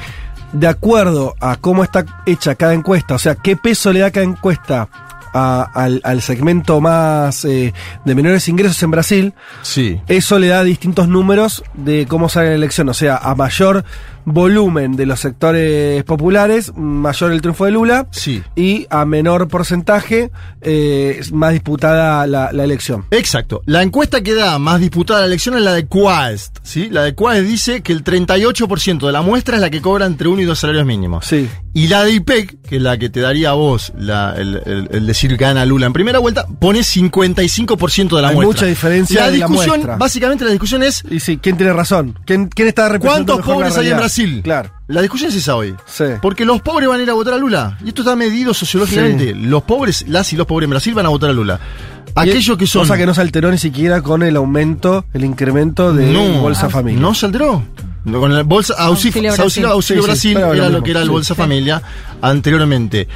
de 0.51 0.67
acuerdo 0.67 1.35
a 1.39 1.55
cómo 1.55 1.83
está 1.83 2.05
hecha 2.25 2.55
cada 2.55 2.73
encuesta, 2.73 3.15
o 3.15 3.19
sea, 3.19 3.35
qué 3.35 3.55
peso 3.55 3.91
le 3.93 4.01
da 4.01 4.11
cada 4.11 4.25
encuesta 4.25 4.89
a- 5.33 5.63
al, 5.73 6.01
al 6.03 6.21
segmento 6.21 6.81
más 6.81 7.45
eh, 7.45 7.73
de 8.03 8.15
menores 8.15 8.49
ingresos 8.49 8.83
en 8.83 8.91
Brasil, 8.91 9.33
sí. 9.61 10.01
eso 10.07 10.37
le 10.37 10.47
da 10.49 10.61
distintos 10.63 11.07
números 11.07 11.63
de 11.73 12.05
cómo 12.05 12.27
sale 12.27 12.49
la 12.49 12.55
elección. 12.55 12.89
O 12.89 12.93
sea, 12.93 13.15
a 13.15 13.33
mayor 13.33 13.85
volumen 14.25 14.95
de 14.95 15.05
los 15.05 15.19
sectores 15.19 16.03
populares, 16.03 16.71
mayor 16.75 17.31
el 17.31 17.41
triunfo 17.41 17.65
de 17.65 17.71
Lula. 17.71 18.07
Sí. 18.11 18.43
Y 18.55 18.87
a 18.89 19.05
menor 19.05 19.47
porcentaje, 19.47 20.31
eh, 20.61 21.21
más 21.31 21.53
disputada 21.53 22.25
la, 22.27 22.51
la 22.51 22.63
elección. 22.63 23.05
Exacto. 23.11 23.61
La 23.65 23.81
encuesta 23.83 24.21
que 24.21 24.33
da 24.33 24.59
más 24.59 24.79
disputada 24.79 25.21
la 25.21 25.25
elección 25.27 25.55
es 25.55 25.61
la 25.61 25.73
de 25.73 25.85
Quaest, 25.87 26.57
¿sí? 26.63 26.89
La 26.89 27.03
de 27.03 27.15
Quaest 27.15 27.45
dice 27.47 27.81
que 27.81 27.93
el 27.93 28.03
38% 28.03 29.05
de 29.05 29.11
la 29.11 29.21
muestra 29.21 29.55
es 29.55 29.61
la 29.61 29.69
que 29.69 29.81
cobra 29.81 30.05
entre 30.05 30.27
uno 30.27 30.41
y 30.41 30.45
dos 30.45 30.59
salarios 30.59 30.85
mínimos. 30.85 31.25
Sí. 31.25 31.49
Y 31.73 31.87
la 31.87 32.03
de 32.03 32.11
IPEC, 32.11 32.61
que 32.63 32.75
es 32.77 32.81
la 32.81 32.97
que 32.97 33.09
te 33.09 33.21
daría 33.21 33.51
a 33.51 33.53
vos 33.53 33.93
la- 33.97 34.35
el, 34.37 34.61
el- 34.65 34.89
el 34.91 35.07
decir 35.07 35.37
gana 35.37 35.65
Lula 35.65 35.85
en 35.85 35.93
primera 35.93 36.19
vuelta, 36.19 36.45
pone 36.59 36.83
55% 36.83 38.15
de 38.17 38.21
la 38.21 38.29
Hay 38.29 38.35
muestra. 38.35 38.53
mucha 38.55 38.65
diferencia 38.65 39.21
La 39.21 39.31
de 39.31 39.37
la 39.37 39.45
discusión, 39.47 39.75
muestra. 39.77 39.97
básicamente 39.97 40.43
la 40.45 40.51
discusión 40.51 40.83
es 40.83 41.03
Y 41.09 41.19
sí, 41.19 41.37
¿quién 41.37 41.57
tiene 41.57 41.73
razón? 41.73 42.19
¿Quién, 42.25 42.47
quién 42.47 42.67
está 42.67 42.89
representando 42.89 43.33
¿cuántos 43.35 43.47
la 43.47 43.53
pobres 43.53 43.71
hay 43.77 43.77
en 43.85 43.89
realidad? 43.91 43.97
Brasil? 44.11 44.41
Claro. 44.43 44.71
La 44.87 45.01
discusión 45.01 45.29
es 45.29 45.35
esa 45.37 45.55
hoy. 45.55 45.73
Sí. 45.85 46.03
Porque 46.21 46.43
los 46.45 46.61
pobres 46.61 46.89
van 46.89 46.99
a 46.99 47.03
ir 47.03 47.09
a 47.09 47.13
votar 47.13 47.33
a 47.33 47.37
Lula. 47.37 47.77
Y 47.83 47.89
esto 47.89 48.01
está 48.01 48.15
medido 48.15 48.53
sociológicamente. 48.53 49.33
Los 49.33 49.63
pobres, 49.63 50.05
las 50.07 50.31
y 50.33 50.35
los 50.35 50.45
pobres 50.45 50.65
en 50.65 50.71
Brasil 50.71 50.93
van 50.93 51.05
a 51.05 51.09
votar 51.09 51.29
a 51.29 51.33
Lula. 51.33 51.59
Aquellos 52.15 52.57
que 52.57 52.67
son... 52.67 52.81
Cosa 52.81 52.97
que 52.97 53.05
no 53.05 53.13
se 53.13 53.21
alteró 53.21 53.49
ni 53.51 53.57
siquiera 53.57 54.01
con 54.01 54.21
el 54.21 54.35
aumento, 54.35 55.05
el 55.13 55.23
incremento 55.23 55.93
de 55.93 56.11
No, 56.11 56.41
Bolsa 56.41 56.65
ah, 56.65 56.69
Familia. 56.69 56.99
No 57.01 57.13
se 57.13 57.25
alteró. 57.25 57.63
No, 58.03 58.19
Con 58.19 58.31
el 58.33 58.43
Bolsa 58.43 58.73
Auxilio, 58.79 59.29
Auxilio 59.31 59.69
Auxilio, 59.69 60.03
Brasil. 60.03 60.03
Auxilio 60.03 60.03
Sí, 60.03 60.07
Brasil 60.07 60.37
era 60.37 60.55
lo 60.65 60.69
mismo. 60.71 60.83
que 60.83 60.91
era 60.91 60.99
el 61.01 61.05
Sí, 61.05 61.11
Bolsa 61.11 61.33
sí. 61.35 61.37
Familia 61.41 61.81
anteriormente. 62.21 63.07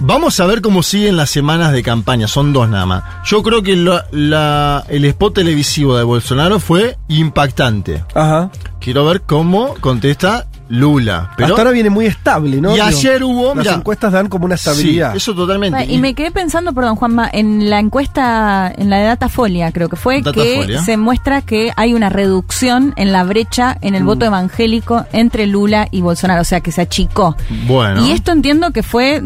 Vamos 0.00 0.40
a 0.40 0.46
ver 0.46 0.62
cómo 0.62 0.82
siguen 0.82 1.16
las 1.16 1.30
semanas 1.30 1.72
de 1.72 1.82
campaña, 1.82 2.26
son 2.26 2.52
dos 2.52 2.68
nada 2.68 2.86
más. 2.86 3.02
Yo 3.26 3.42
creo 3.42 3.62
que 3.62 3.76
la- 3.76 4.06
la- 4.10 4.84
el 4.88 5.04
spot 5.04 5.34
televisivo 5.34 5.96
de 5.96 6.04
Bolsonaro 6.04 6.58
fue 6.58 6.96
impactante. 7.08 8.04
Ajá. 8.14 8.50
Quiero 8.80 9.04
ver 9.04 9.20
cómo 9.22 9.74
contesta 9.80 10.46
Lula. 10.70 11.30
Pero 11.36 11.48
Hasta 11.48 11.60
ahora 11.62 11.72
viene 11.72 11.90
muy 11.90 12.06
estable, 12.06 12.60
¿no? 12.60 12.70
Y 12.70 12.74
Digo, 12.74 12.86
ayer 12.86 13.24
hubo, 13.24 13.48
Las 13.54 13.64
mirá. 13.66 13.74
encuestas 13.74 14.12
dan 14.12 14.28
como 14.28 14.44
una 14.44 14.54
estabilidad. 14.54 15.10
Sí, 15.10 15.16
eso 15.18 15.34
totalmente. 15.34 15.84
Y 15.86 15.98
me 15.98 16.14
quedé 16.14 16.30
pensando, 16.30 16.72
perdón, 16.72 16.96
Juanma, 16.96 17.28
en 17.32 17.68
la 17.68 17.80
encuesta, 17.80 18.72
en 18.76 18.88
la 18.88 18.98
de 18.98 19.04
Datafolia, 19.04 19.72
creo 19.72 19.88
que 19.88 19.96
fue, 19.96 20.22
Datafolia. 20.22 20.78
que 20.78 20.84
se 20.84 20.96
muestra 20.96 21.42
que 21.42 21.72
hay 21.76 21.92
una 21.92 22.08
reducción 22.08 22.94
en 22.96 23.12
la 23.12 23.24
brecha 23.24 23.76
en 23.80 23.94
el 23.94 24.04
voto 24.04 24.24
evangélico 24.26 25.04
entre 25.12 25.46
Lula 25.46 25.88
y 25.90 26.00
Bolsonaro, 26.00 26.42
o 26.42 26.44
sea, 26.44 26.60
que 26.60 26.72
se 26.72 26.82
achicó. 26.82 27.36
Bueno. 27.66 28.06
Y 28.06 28.12
esto 28.12 28.30
entiendo 28.32 28.70
que 28.70 28.82
fue, 28.82 29.22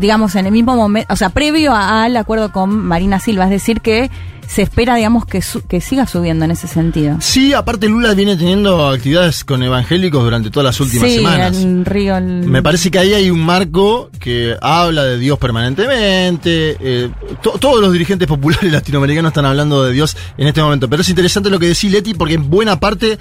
digamos, 0.00 0.34
en 0.36 0.46
el 0.46 0.52
mismo 0.52 0.74
momento, 0.74 1.12
o 1.12 1.16
sea, 1.16 1.28
previo 1.30 1.72
a- 1.74 2.04
al 2.04 2.16
acuerdo 2.16 2.50
con 2.50 2.70
Marina 2.86 3.20
Silva, 3.20 3.44
es 3.44 3.50
decir, 3.50 3.80
que 3.80 4.10
se 4.50 4.62
espera, 4.62 4.96
digamos, 4.96 5.26
que, 5.26 5.42
su- 5.42 5.60
que 5.66 5.80
siga 5.82 6.06
subiendo 6.06 6.46
en 6.46 6.50
ese 6.52 6.66
sentido. 6.66 7.18
Sí, 7.20 7.52
aparte 7.52 7.86
Lula 7.86 8.14
viene 8.14 8.34
teniendo 8.34 8.88
actividades 8.88 9.44
con 9.44 9.62
evangélicos 9.62 10.24
durante 10.24 10.50
todas 10.50 10.64
las 10.64 10.80
últimas 10.80 11.10
sí, 11.10 11.16
semanas. 11.16 11.58
en 11.58 11.84
Río. 11.84 12.16
el- 12.16 12.44
Me 12.48 12.62
parece 12.62 12.90
que 12.90 12.98
ahí 12.98 13.12
hay 13.12 13.28
un 13.30 13.40
marco 13.44 14.10
que 14.18 14.56
habla 14.62 15.04
de 15.04 15.18
Dios 15.18 15.38
permanentemente. 15.38 16.76
eh, 16.80 17.10
to- 17.42 17.58
todos 17.60 17.80
los 17.80 17.92
dirigentes 17.92 18.26
populares 18.28 18.72
latinoamericanos 18.72 19.30
están 19.30 19.44
hablando 19.46 19.84
de 19.84 19.92
Dios 19.92 20.16
en 20.36 20.48
este 20.48 20.62
momento. 20.62 20.88
Pero 20.88 21.02
es 21.02 21.08
interesante 21.08 21.50
lo 21.50 21.58
que 21.58 21.66
decís, 21.66 21.92
Leti, 21.92 22.14
porque 22.14 22.34
en 22.34 22.48
buena 22.48 22.80
parte 22.80 23.18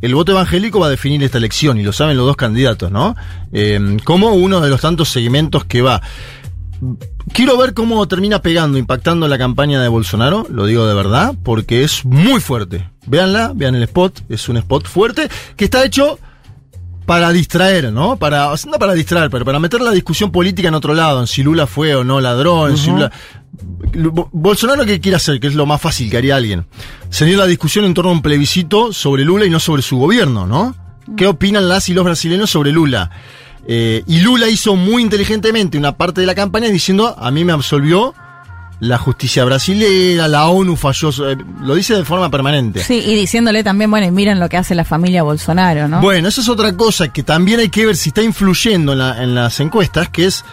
el 0.00 0.14
voto 0.14 0.30
evangélico 0.30 0.78
va 0.78 0.86
a 0.86 0.90
definir 0.90 1.22
esta 1.24 1.38
elección 1.38 1.78
y 1.80 1.82
lo 1.82 1.92
saben 1.92 2.16
los 2.16 2.24
dos 2.24 2.36
candidatos, 2.36 2.92
¿no? 2.92 3.16
Eh, 3.52 3.96
como 4.04 4.28
uno 4.34 4.60
de 4.60 4.70
los 4.70 4.80
tantos 4.80 5.08
segmentos 5.08 5.64
que 5.64 5.82
va. 5.82 6.00
Quiero 7.32 7.56
ver 7.58 7.74
cómo 7.74 8.06
termina 8.08 8.40
pegando, 8.40 8.78
impactando 8.78 9.26
la 9.28 9.36
campaña 9.38 9.80
de 9.82 9.88
Bolsonaro, 9.88 10.46
lo 10.48 10.66
digo 10.66 10.86
de 10.86 10.94
verdad, 10.94 11.34
porque 11.42 11.82
es 11.84 12.04
muy 12.04 12.40
fuerte. 12.40 12.88
Véanla, 13.06 13.52
vean 13.54 13.74
el 13.74 13.82
spot, 13.84 14.22
es 14.28 14.48
un 14.48 14.56
spot 14.58 14.86
fuerte 14.86 15.28
que 15.56 15.64
está 15.64 15.84
hecho 15.84 16.18
para 17.06 17.30
distraer, 17.32 17.92
¿no? 17.92 18.16
Para, 18.16 18.52
no 18.70 18.78
para 18.78 18.92
distraer, 18.92 19.30
pero 19.30 19.44
para 19.44 19.58
meter 19.58 19.80
la 19.80 19.90
discusión 19.92 20.30
política 20.30 20.68
en 20.68 20.74
otro 20.74 20.94
lado, 20.94 21.20
en 21.20 21.26
si 21.26 21.42
Lula 21.42 21.66
fue 21.66 21.94
o 21.94 22.04
no 22.04 22.20
ladrón, 22.20 22.76
si 22.76 22.90
Lula... 22.90 23.10
Bo- 24.12 24.28
Bolsonaro, 24.30 24.84
¿qué 24.84 25.00
quiere 25.00 25.16
hacer? 25.16 25.40
Que 25.40 25.46
es 25.46 25.54
lo 25.54 25.64
más 25.66 25.80
fácil 25.80 26.10
que 26.10 26.18
haría 26.18 26.36
alguien. 26.36 26.66
Seguir 27.08 27.38
la 27.38 27.46
discusión 27.46 27.86
en 27.86 27.94
torno 27.94 28.10
a 28.10 28.14
un 28.14 28.22
plebiscito 28.22 28.92
sobre 28.92 29.24
Lula 29.24 29.46
y 29.46 29.50
no 29.50 29.58
sobre 29.58 29.82
su 29.82 29.96
gobierno, 29.96 30.46
¿no? 30.46 30.74
¿Qué 31.16 31.26
opinan 31.26 31.66
las 31.68 31.88
y 31.88 31.94
los 31.94 32.04
brasileños 32.04 32.50
sobre 32.50 32.70
Lula? 32.72 33.10
Eh, 33.70 34.02
y 34.06 34.20
Lula 34.20 34.48
hizo 34.48 34.74
muy 34.76 35.02
inteligentemente 35.02 35.76
una 35.76 35.92
parte 35.92 36.22
de 36.22 36.26
la 36.26 36.34
campaña 36.34 36.68
diciendo, 36.68 37.14
a 37.18 37.30
mí 37.30 37.44
me 37.44 37.52
absolvió 37.52 38.14
la 38.80 38.96
justicia 38.96 39.44
brasilera, 39.44 40.26
la 40.28 40.46
ONU 40.46 40.74
falló, 40.76 41.10
eh, 41.28 41.36
lo 41.60 41.74
dice 41.74 41.94
de 41.94 42.04
forma 42.04 42.30
permanente. 42.30 42.82
Sí, 42.82 42.94
y 43.04 43.14
diciéndole 43.14 43.62
también, 43.64 43.90
bueno, 43.90 44.06
y 44.06 44.10
miren 44.10 44.40
lo 44.40 44.48
que 44.48 44.56
hace 44.56 44.74
la 44.74 44.84
familia 44.84 45.22
Bolsonaro, 45.22 45.86
¿no? 45.88 46.00
Bueno, 46.00 46.28
esa 46.28 46.40
es 46.40 46.48
otra 46.48 46.72
cosa 46.76 47.08
que 47.12 47.22
también 47.22 47.60
hay 47.60 47.68
que 47.68 47.84
ver 47.84 47.96
si 47.96 48.08
está 48.10 48.22
influyendo 48.22 48.92
en, 48.92 48.98
la- 49.00 49.22
en 49.22 49.34
las 49.34 49.60
encuestas, 49.60 50.08
que 50.08 50.26
es, 50.26 50.44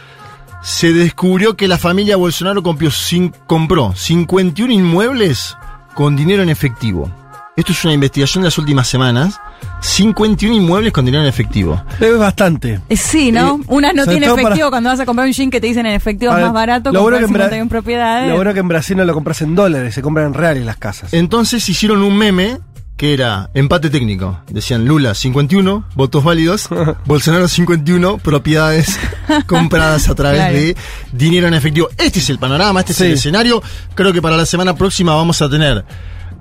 se 0.61 0.91
descubrió 0.91 1.55
que 1.55 1.67
la 1.69 1.77
familia 1.77 2.17
Bolsonaro 2.17 2.63
compró, 2.63 2.89
cin- 2.89 3.31
compró 3.47 3.93
51 3.95 4.73
inmuebles 4.73 5.55
con 5.93 6.15
dinero 6.17 6.43
en 6.43 6.49
efectivo. 6.49 7.09
Esto 7.55 7.71
es 7.71 7.85
una 7.85 7.93
investigación 7.93 8.41
de 8.41 8.47
las 8.47 8.57
últimas 8.57 8.87
semanas 8.89 9.39
51 9.81 10.55
inmuebles 10.55 10.91
con 10.93 11.05
dinero 11.05 11.23
en 11.23 11.29
efectivo. 11.29 11.81
Es 11.99 12.17
bastante. 12.17 12.79
Eh, 12.89 12.97
Sí, 12.97 13.31
¿no? 13.31 13.57
Eh, 13.61 13.65
Unas 13.67 13.93
no 13.93 14.05
para- 14.05 14.17
efectivo 14.17 14.69
cuando 14.69 14.89
vas 14.89 14.99
a 14.99 15.05
comprar 15.05 15.27
un 15.27 15.33
jean 15.33 15.49
que 15.51 15.61
te 15.61 15.67
dicen 15.67 15.85
en 15.85 15.93
efectivo 15.93 16.33
es 16.35 16.41
más 16.41 16.53
barato, 16.53 16.91
lo 16.91 17.01
bueno 17.01 17.17
que 17.17 17.23
en 17.25 17.29
Bra- 17.31 17.43
51 17.45 17.69
propiedades. 17.69 18.29
Lo 18.29 18.35
bueno 18.35 18.53
que 18.53 18.59
en 18.59 18.67
Brasil 18.67 18.97
no 18.97 19.05
lo 19.05 19.13
compras 19.13 19.41
en 19.41 19.55
dólares, 19.55 19.93
se 19.93 20.01
compran 20.01 20.27
en 20.27 20.33
reales 20.33 20.65
las 20.65 20.77
casas. 20.77 21.13
Entonces 21.13 21.67
hicieron 21.69 22.01
un 22.01 22.17
meme 22.17 22.57
que 22.97 23.13
era 23.13 23.49
empate 23.53 23.89
técnico. 23.89 24.39
Decían 24.49 24.85
Lula 24.85 25.13
51, 25.13 25.83
votos 25.95 26.23
válidos, 26.23 26.69
Bolsonaro 27.05 27.47
51, 27.49 28.17
propiedades 28.19 28.97
compradas 29.47 30.07
a 30.09 30.15
través 30.15 30.39
Claro. 30.39 30.53
de 30.55 30.75
dinero 31.11 31.47
en 31.47 31.53
efectivo. 31.55 31.89
Este 31.97 32.19
es 32.19 32.29
el 32.29 32.39
panorama, 32.39 32.79
este 32.79 32.93
es 32.93 33.01
el 33.01 33.11
escenario. 33.13 33.61
Creo 33.95 34.13
que 34.13 34.21
para 34.21 34.37
la 34.37 34.45
semana 34.45 34.75
próxima 34.75 35.13
vamos 35.13 35.41
a 35.41 35.49
tener 35.49 35.83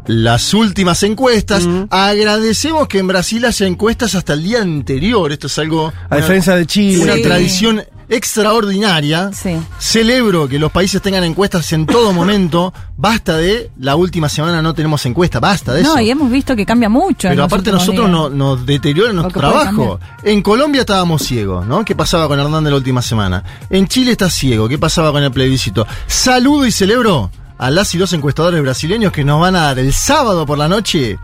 las 0.07 0.53
últimas 0.55 1.03
encuestas. 1.03 1.67
Agradecemos 1.91 2.89
que 2.89 2.99
en 2.99 3.07
Brasil 3.07 3.45
haya 3.45 3.67
encuestas 3.67 4.15
hasta 4.15 4.33
el 4.35 4.43
día 4.43 4.61
anterior. 4.63 5.33
Esto 5.33 5.47
es 5.47 5.59
algo... 5.59 5.93
A 6.11 6.17
diferencia 6.17 6.55
de 6.57 6.67
Chile. 6.67 7.05
Una 7.05 7.15
Sí. 7.15 7.23
tradición 7.23 7.83
extraordinaria. 8.07 9.31
Sí. 9.33 9.57
Celebro 9.79 10.47
que 10.49 10.59
los 10.59 10.71
países 10.71 11.01
tengan 11.01 11.25
encuestas 11.25 11.73
en 11.73 11.87
todo 11.87 12.13
momento. 12.13 12.73
Basta 12.97 13.37
de 13.39 13.71
la 13.79 13.97
última 13.97 14.29
semana 14.29 14.61
no 14.61 14.75
tenemos 14.75 15.05
encuesta. 15.07 15.41
Basta 15.41 15.73
de 15.73 15.81
eso. 15.83 15.95
No, 15.95 16.01
y 16.01 16.11
hemos 16.11 16.31
visto 16.31 16.55
que 16.55 16.67
cambia 16.67 16.89
mucho. 16.89 17.29
en 17.29 17.33
Pero 17.33 17.45
aparte 17.45 17.73
nosotros 17.73 18.11
no- 18.11 18.29
nos 18.29 18.67
deteriora 18.67 19.13
nuestro 19.13 19.41
trabajo. 19.41 19.99
En 20.23 20.43
Colombia 20.43 20.81
estábamos 20.81 21.23
ciegos, 21.23 21.67
¿no? 21.67 21.85
¿Qué 21.85 21.95
pasaba 21.95 22.29
con 22.29 22.39
Hernández 22.39 22.71
la 22.73 22.77
última 22.77 23.01
semana? 23.03 23.43
En 23.71 23.89
Chile 23.89 24.13
está 24.13 24.29
ciego. 24.29 24.69
¿Qué 24.69 24.79
pasaba 24.79 25.11
con 25.13 25.23
el 25.23 25.31
plebiscito? 25.33 25.87
Saludo 26.07 26.67
y 26.67 26.73
celebro 26.73 27.31
a 27.59 27.71
las 27.71 27.95
y 27.95 27.99
los 27.99 28.13
encuestadores 28.13 28.61
brasileños 28.63 29.13
que 29.13 29.25
nos 29.25 29.41
van 29.41 29.57
a 29.57 29.63
dar 29.63 29.79
el 29.79 29.93
sábado 29.93 30.45
por 30.47 30.59
la 30.59 30.69
noche 30.69 31.19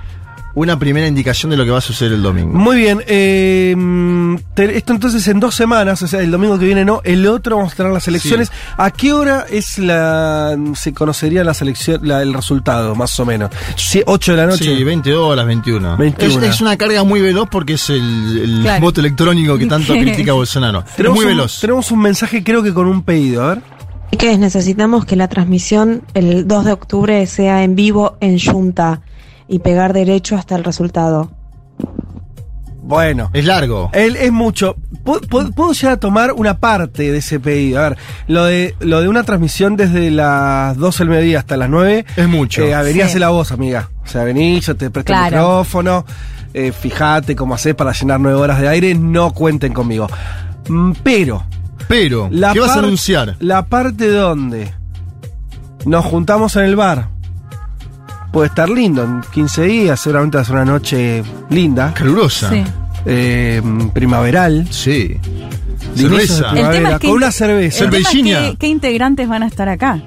una 0.52 0.76
primera 0.80 1.06
indicación 1.06 1.50
de 1.50 1.56
lo 1.56 1.64
que 1.64 1.70
va 1.70 1.78
a 1.78 1.80
suceder 1.80 2.12
el 2.14 2.22
domingo. 2.24 2.58
Muy 2.58 2.76
bien, 2.76 3.00
eh, 3.06 3.76
esto 4.56 4.92
entonces 4.92 5.26
en 5.28 5.38
dos 5.38 5.54
semanas, 5.54 6.02
o 6.02 6.08
sea, 6.08 6.20
el 6.22 6.30
domingo 6.32 6.58
que 6.58 6.64
viene 6.64 6.84
no, 6.84 7.00
el 7.04 7.24
otro 7.28 7.56
vamos 7.56 7.72
a 7.72 7.76
tener 7.76 7.92
las 7.92 8.08
elecciones. 8.08 8.50
¿A 8.76 8.90
qué 8.90 9.12
hora 9.12 9.46
es 9.48 9.78
la 9.78 10.56
se 10.74 10.92
conocería 10.92 11.44
la 11.44 11.54
selección, 11.54 12.00
la- 12.02 12.20
el 12.22 12.34
resultado, 12.34 12.96
más 12.96 13.18
o 13.20 13.24
menos? 13.26 13.50
Sie- 13.76 14.04
¿8 14.04 14.32
de 14.32 14.36
la 14.36 14.46
noche? 14.46 14.64
Sí, 14.76 14.82
20 14.82 15.14
horas, 15.14 15.46
21. 15.46 15.96
21. 15.96 16.42
Es, 16.42 16.54
es 16.56 16.60
una 16.60 16.76
carga 16.76 17.04
muy 17.04 17.20
veloz 17.20 17.48
porque 17.48 17.74
es 17.74 17.88
el, 17.90 18.38
el 18.42 18.60
Claro. 18.62 18.80
voto 18.80 19.00
electrónico 19.00 19.56
que 19.56 19.66
tanto 19.66 19.92
critica 20.00 20.32
Bolsonaro. 20.32 20.84
Tenemos 20.96 21.14
muy 21.16 21.26
un, 21.26 21.30
veloz. 21.30 21.60
Tenemos 21.60 21.90
un 21.92 22.00
mensaje, 22.00 22.42
creo 22.42 22.60
que 22.62 22.74
con 22.74 22.86
un 22.88 23.04
pedido, 23.04 23.44
a 23.44 23.48
ver. 23.54 23.62
Que 24.18 24.36
necesitamos 24.38 25.04
que 25.04 25.16
la 25.16 25.28
transmisión 25.28 26.02
el 26.14 26.46
2 26.48 26.64
de 26.64 26.72
octubre 26.72 27.26
sea 27.26 27.62
en 27.64 27.74
vivo 27.76 28.16
en 28.20 28.38
Junta 28.38 29.00
y 29.48 29.60
pegar 29.60 29.92
derecho 29.92 30.36
hasta 30.36 30.56
el 30.56 30.64
resultado. 30.64 31.30
Bueno. 32.82 33.30
Es 33.32 33.44
largo. 33.44 33.90
Él 33.92 34.16
es 34.16 34.32
mucho. 34.32 34.74
Pu- 35.04 35.20
pu- 35.20 35.54
Puedo 35.54 35.72
llegar 35.72 35.92
a 35.92 36.00
tomar 36.00 36.32
una 36.32 36.58
parte 36.58 37.12
de 37.12 37.18
ese 37.18 37.38
pedido. 37.38 37.78
A 37.80 37.90
ver, 37.90 37.98
lo 38.26 38.44
de, 38.46 38.74
lo 38.80 39.00
de 39.00 39.08
una 39.08 39.22
transmisión 39.22 39.76
desde 39.76 40.10
las 40.10 40.76
12 40.76 41.04
del 41.04 41.08
mediodía 41.10 41.38
hasta 41.38 41.56
las 41.56 41.68
9. 41.70 42.04
Es 42.16 42.28
mucho. 42.28 42.62
Eh, 42.62 42.74
vení 42.82 43.00
a 43.00 43.04
Sí. 43.04 43.10
hacer 43.10 43.20
la 43.20 43.28
voz, 43.28 43.52
amiga. 43.52 43.90
O 44.04 44.08
sea, 44.08 44.24
vení, 44.24 44.58
yo 44.60 44.76
te 44.76 44.90
presto 44.90 45.12
el 45.12 45.22
micrófono. 45.24 46.04
eh, 46.52 46.72
fíjate 46.72 47.36
cómo 47.36 47.54
haces 47.54 47.76
para 47.76 47.92
llenar 47.92 48.18
nueve 48.18 48.36
horas 48.40 48.60
de 48.60 48.66
aire. 48.68 48.92
No 48.96 49.32
cuenten 49.32 49.72
conmigo. 49.72 50.08
Mm, 50.68 50.92
Pero, 51.04 51.44
Pero, 51.90 52.28
la 52.32 52.52
¿qué 52.54 52.60
vas 52.60 52.70
a 52.76 52.78
anunciar? 52.78 53.36
La 53.40 53.66
parte 53.66 54.08
donde 54.10 54.72
nos 55.84 56.04
juntamos 56.06 56.56
en 56.56 56.64
el 56.64 56.76
bar. 56.76 57.08
Puede 58.32 58.46
estar 58.48 58.68
lindo, 58.70 59.02
en 59.02 59.22
15 59.32 59.62
días, 59.64 59.98
seguramente 60.00 60.36
va 60.38 60.42
a 60.42 60.44
ser 60.46 60.54
una 60.54 60.64
noche 60.64 61.22
linda, 61.50 61.92
Calurosa. 61.92 62.48
Sí. 62.50 62.62
eh, 63.06 63.60
primaveral. 63.92 64.68
Sí. 64.70 65.18
Cerveza. 65.96 66.50
El 66.50 66.70
tema 66.70 66.90
es 66.92 66.98
que 67.00 67.08
con 67.08 67.16
una 67.16 67.32
cerveza. 67.32 67.84
El 67.84 67.90
tema 67.90 68.00
es 68.02 68.06
Cervellina. 68.08 68.40
que- 68.52 68.56
¿Qué 68.56 68.66
integrantes 68.68 69.28
van 69.28 69.42
a 69.42 69.46
estar 69.48 69.68
acá? 69.68 70.00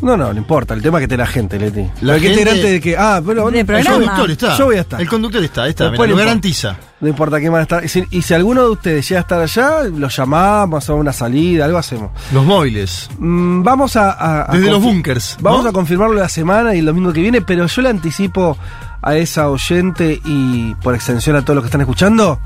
No, 0.00 0.16
no, 0.16 0.32
no 0.32 0.38
importa. 0.38 0.72
El 0.72 0.80
tema 0.80 0.96
es 0.96 1.00
que 1.02 1.04
esté 1.04 1.16
la 1.18 1.26
gente, 1.26 1.58
Leti. 1.58 1.86
La 2.00 2.14
gente- 2.14 2.30
integrante 2.30 2.66
de 2.72 2.80
que. 2.80 2.96
Ah, 2.96 3.20
pero. 3.24 3.50
De 3.50 3.60
El 3.60 3.66
conductor 3.66 4.30
está. 4.30 4.56
Yo 4.56 4.64
voy 4.64 4.76
a 4.76 4.80
estar. 4.80 5.00
El 5.00 5.08
conductor 5.08 5.44
está, 5.44 5.68
está. 5.68 5.90
Lo 5.90 6.16
garantiza. 6.16 6.76
No 7.00 7.08
importa 7.08 7.38
quién 7.38 7.50
van 7.50 7.60
a 7.60 7.62
estar. 7.62 7.82
Y 7.84 7.88
si, 7.88 8.04
y 8.10 8.20
si 8.22 8.34
alguno 8.34 8.62
de 8.62 8.68
ustedes 8.70 9.08
llega 9.08 9.20
a 9.20 9.22
estar 9.22 9.40
allá, 9.40 9.84
lo 9.84 10.08
llamamos, 10.08 10.84
hacemos 10.84 11.00
una 11.00 11.12
salida, 11.14 11.64
algo 11.64 11.78
hacemos. 11.78 12.10
Los 12.32 12.44
móviles. 12.44 13.08
Mm, 13.18 13.62
vamos 13.62 13.96
a. 13.96 14.10
a- 14.10 14.50
a 14.52 14.54
Desde 14.54 14.70
los 14.70 14.82
búnkers. 14.82 15.38
Vamos 15.40 15.64
a 15.64 15.72
confirmarlo 15.72 16.14
la 16.14 16.28
semana 16.28 16.74
y 16.74 16.80
el 16.80 16.86
domingo 16.86 17.12
que 17.12 17.22
viene, 17.22 17.40
pero 17.40 17.66
yo 17.66 17.82
le 17.82 17.88
anticipo 17.88 18.58
a 19.02 19.16
esa 19.16 19.48
oyente 19.48 20.20
y 20.26 20.74
por 20.82 20.94
extensión 20.94 21.36
a 21.36 21.42
todos 21.42 21.54
los 21.54 21.64
que 21.64 21.68
están 21.68 21.80
escuchando, 21.80 22.38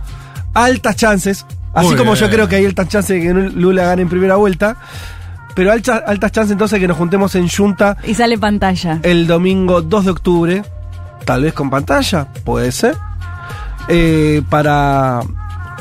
altas 0.54 0.94
chances. 0.96 1.44
Así 1.74 1.88
Muy 1.88 1.96
como 1.96 2.14
yo 2.14 2.30
creo 2.30 2.46
que 2.48 2.54
hay 2.56 2.66
altas 2.66 2.86
chances 2.88 3.20
de 3.20 3.26
que 3.26 3.34
Lula 3.34 3.86
gane 3.86 4.02
en 4.02 4.08
primera 4.08 4.36
vuelta. 4.36 4.76
Pero 5.56 5.72
altas, 5.72 6.02
altas 6.06 6.30
chances 6.32 6.52
entonces 6.52 6.76
de 6.76 6.80
que 6.80 6.88
nos 6.88 6.96
juntemos 6.96 7.34
en 7.36 7.48
Junta 7.48 7.96
Y 8.04 8.14
sale 8.14 8.38
pantalla. 8.38 8.98
el 9.02 9.26
domingo 9.26 9.82
2 9.82 10.04
de 10.04 10.10
octubre, 10.12 10.62
tal 11.24 11.42
vez 11.42 11.52
con 11.54 11.70
pantalla, 11.70 12.26
puede 12.44 12.70
ser, 12.72 12.96
eh, 13.88 14.42
para, 14.50 15.20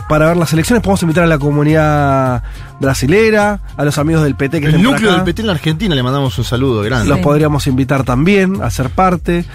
para 0.09 0.27
ver 0.27 0.37
las 0.37 0.51
elecciones. 0.53 0.83
Podemos 0.83 1.01
invitar 1.03 1.23
a 1.23 1.27
la 1.27 1.37
comunidad 1.37 2.43
brasilera, 2.79 3.59
a 3.77 3.85
los 3.85 3.97
amigos 3.97 4.23
del 4.23 4.35
PT 4.35 4.59
que 4.61 4.67
El 4.67 4.81
núcleo 4.83 5.09
acá. 5.11 5.17
del 5.23 5.23
PT 5.25 5.41
en 5.41 5.47
la 5.47 5.53
Argentina 5.53 5.95
le 5.95 6.03
mandamos 6.03 6.37
un 6.37 6.43
saludo 6.43 6.81
grande. 6.81 7.07
Los 7.07 7.17
Sí. 7.19 7.23
podríamos 7.23 7.65
invitar 7.67 8.03
también 8.03 8.61
a 8.61 8.69
ser 8.69 8.89
parte. 8.89 9.45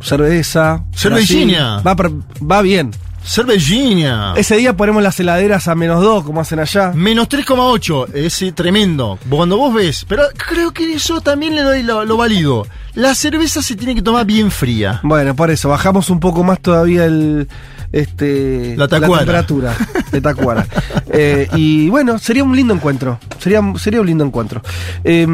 Cerveza. 0.00 0.84
Cervellina. 0.94 1.80
Brasil. 1.82 1.86
Va, 1.86 1.96
per- 1.96 2.12
va 2.50 2.62
bien. 2.62 2.90
Cervellina. 3.24 4.34
Ese 4.36 4.56
día 4.56 4.76
ponemos 4.76 5.02
las 5.02 5.18
heladeras 5.18 5.66
a 5.68 5.74
menos 5.74 6.02
2, 6.02 6.24
como 6.24 6.40
hacen 6.40 6.60
allá. 6.60 6.92
Menos 6.94 7.28
3,8. 7.28 8.14
Es 8.14 8.42
eh, 8.42 8.52
tremendo. 8.52 9.18
Cuando 9.28 9.56
vos 9.56 9.72
ves. 9.72 10.04
Pero 10.06 10.24
creo 10.36 10.72
que 10.72 10.92
eso 10.92 11.20
también 11.20 11.54
le 11.54 11.62
doy 11.62 11.82
lo, 11.82 12.04
lo 12.04 12.16
válido. 12.16 12.66
La 12.94 13.14
cerveza 13.14 13.62
se 13.62 13.76
tiene 13.76 13.94
que 13.94 14.02
tomar 14.02 14.26
bien 14.26 14.50
fría. 14.50 15.00
Bueno, 15.02 15.34
por 15.34 15.50
eso, 15.50 15.68
bajamos 15.68 16.10
un 16.10 16.20
poco 16.20 16.44
más 16.44 16.60
todavía 16.60 17.06
el 17.06 17.48
este 17.94 18.74
La 18.76 18.88
tacuara. 18.88 19.20
temperatura 19.24 19.76
de 20.12 20.20
Tacuara. 20.20 20.66
Eh, 21.16 21.46
y 21.54 21.88
bueno, 21.90 22.18
sería 22.18 22.42
un 22.42 22.56
lindo 22.56 22.74
encuentro. 22.74 23.20
Sería, 23.38 23.60
sería 23.78 24.00
un 24.00 24.06
lindo 24.08 24.24
encuentro. 24.24 24.62
Eh, 25.04 25.24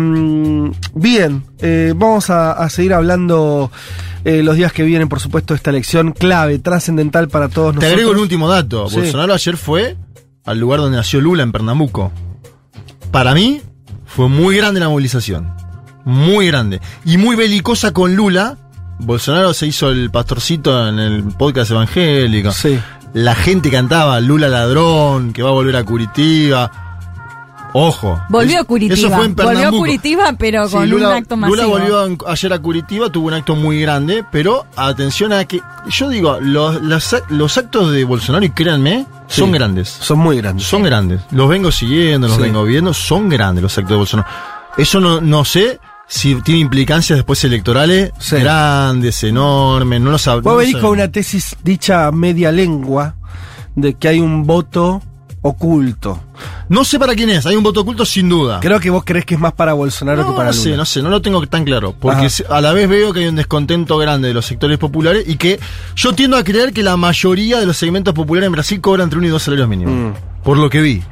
bien, 0.94 1.42
eh, 1.60 1.94
vamos 1.96 2.28
a, 2.28 2.52
a 2.52 2.68
seguir 2.68 2.92
hablando 2.92 3.70
eh, 4.24 4.42
los 4.42 4.56
días 4.56 4.74
que 4.74 4.82
vienen, 4.82 5.08
por 5.08 5.20
supuesto, 5.20 5.54
de 5.54 5.56
esta 5.56 5.70
elección 5.70 6.12
clave, 6.12 6.58
trascendental 6.58 7.28
para 7.28 7.48
todos 7.48 7.70
Te 7.70 7.76
nosotros. 7.76 7.92
agrego 7.94 8.10
un 8.12 8.18
último 8.18 8.46
dato. 8.48 8.90
Sí. 8.90 8.96
Bolsonaro 8.96 9.32
ayer 9.32 9.56
fue 9.56 9.96
al 10.44 10.58
lugar 10.60 10.80
donde 10.80 10.98
nació 10.98 11.22
Lula, 11.22 11.44
en 11.44 11.52
Pernambuco. 11.52 12.12
Para 13.10 13.32
mí, 13.32 13.62
fue 14.04 14.28
muy 14.28 14.56
grande 14.58 14.80
la 14.80 14.90
movilización. 14.90 15.54
Muy 16.04 16.46
grande. 16.48 16.80
Y 17.06 17.16
muy 17.16 17.36
belicosa 17.36 17.92
con 17.94 18.14
Lula. 18.16 18.58
Bolsonaro 19.00 19.52
se 19.54 19.66
hizo 19.66 19.90
el 19.90 20.10
pastorcito 20.10 20.88
en 20.88 20.98
el 20.98 21.22
podcast 21.24 21.70
evangélico. 21.70 22.52
Sí. 22.52 22.78
La 23.14 23.34
gente 23.34 23.70
cantaba 23.70 24.20
Lula 24.20 24.48
ladrón, 24.48 25.32
que 25.32 25.42
va 25.42 25.48
a 25.48 25.52
volver 25.52 25.76
a 25.76 25.84
Curitiba. 25.84 26.70
Ojo. 27.72 28.20
Volvió 28.28 28.60
a 28.60 28.64
Curitiba. 28.64 28.94
Eso 28.94 29.10
fue 29.10 29.26
en 29.26 29.34
Volvió 29.36 29.68
a. 29.68 29.70
Curitiba, 29.70 30.32
pero 30.36 30.66
Sí, 30.68 30.74
con 30.74 30.90
Lula, 30.90 31.08
un 31.10 31.14
acto 31.14 31.36
masivo. 31.36 31.56
Lula 31.78 31.96
volvió 31.96 32.28
ayer 32.28 32.52
a 32.52 32.58
Curitiba, 32.58 33.10
tuvo 33.10 33.28
un 33.28 33.34
acto 33.34 33.54
muy 33.54 33.80
grande, 33.80 34.24
pero 34.32 34.66
atención 34.76 35.32
a 35.32 35.44
que, 35.44 35.60
yo 35.88 36.08
digo, 36.08 36.38
los, 36.40 36.82
los, 36.82 37.12
ac- 37.12 37.28
los 37.28 37.56
actos 37.58 37.92
de 37.92 38.02
Bolsonaro, 38.04 38.44
y 38.44 38.50
créanme, 38.50 39.06
son 39.28 39.48
Sí. 39.50 39.52
grandes. 39.54 39.88
Son 39.88 40.18
muy 40.18 40.36
grandes. 40.38 40.66
Son 40.66 40.82
grandes. 40.82 41.20
Los 41.30 41.48
vengo 41.48 41.70
siguiendo, 41.70 42.26
los 42.26 42.36
Sí. 42.38 42.42
vengo 42.42 42.64
viendo, 42.64 42.92
son 42.92 43.28
grandes 43.28 43.62
los 43.62 43.78
actos 43.78 43.90
de 43.90 43.96
Bolsonaro. 43.98 44.28
Eso 44.76 44.98
no, 45.00 45.20
no 45.20 45.44
sé 45.44 45.78
si 46.12 46.34
tiene 46.42 46.58
implicancias 46.60 47.16
después 47.18 47.42
electorales 47.44 48.10
Sí. 48.18 48.36
grandes, 48.36 49.22
enormes, 49.22 50.00
no 50.00 50.10
lo 50.10 50.18
sab- 50.18 50.36
no 50.36 50.42
Vos 50.42 50.52
lo 50.52 50.56
venís 50.58 50.72
sabemos. 50.72 50.90
con 50.90 50.98
una 50.98 51.12
tesis 51.12 51.56
dicha 51.62 52.08
a 52.08 52.12
media 52.12 52.50
lengua 52.50 53.14
de 53.76 53.94
que 53.94 54.08
hay 54.08 54.18
un 54.18 54.44
voto 54.44 55.00
oculto. 55.42 56.20
No 56.68 56.84
sé 56.84 56.98
para 56.98 57.14
quién 57.14 57.30
es, 57.30 57.46
hay 57.46 57.56
un 57.56 57.62
voto 57.62 57.80
oculto 57.80 58.04
sin 58.04 58.28
duda. 58.28 58.58
Creo 58.60 58.78
que 58.80 58.90
vos 58.90 59.04
crees 59.06 59.24
que 59.24 59.34
es 59.34 59.40
más 59.40 59.52
para 59.52 59.72
Bolsonaro 59.72 60.22
que 60.24 60.30
No, 60.30 60.36
para 60.36 60.48
no 60.48 60.52
sé, 60.52 60.76
no 60.76 60.84
sé, 60.84 61.00
no 61.00 61.08
lo 61.10 61.22
tengo 61.22 61.46
tan 61.46 61.64
claro. 61.64 61.94
Porque 61.98 62.26
Ajá. 62.26 62.56
a 62.56 62.60
la 62.60 62.72
vez 62.72 62.88
veo 62.88 63.12
que 63.12 63.20
hay 63.20 63.26
un 63.26 63.36
descontento 63.36 63.96
grande 63.96 64.28
de 64.28 64.34
los 64.34 64.44
sectores 64.46 64.78
populares 64.78 65.24
y 65.26 65.36
que 65.36 65.58
yo 65.96 66.12
tiendo 66.12 66.36
a 66.36 66.44
creer 66.44 66.72
que 66.72 66.82
la 66.82 66.96
mayoría 66.96 67.58
de 67.60 67.66
los 67.66 67.76
segmentos 67.76 68.12
populares 68.14 68.46
en 68.48 68.52
Brasil 68.52 68.80
cobran 68.80 69.04
entre 69.06 69.18
uno 69.18 69.28
y 69.28 69.30
dos 69.30 69.42
salarios 69.42 69.68
mínimos. 69.68 69.94
Mm. 69.94 70.42
Por 70.42 70.58
lo 70.58 70.68
que 70.68 70.80
vi. 70.80 71.02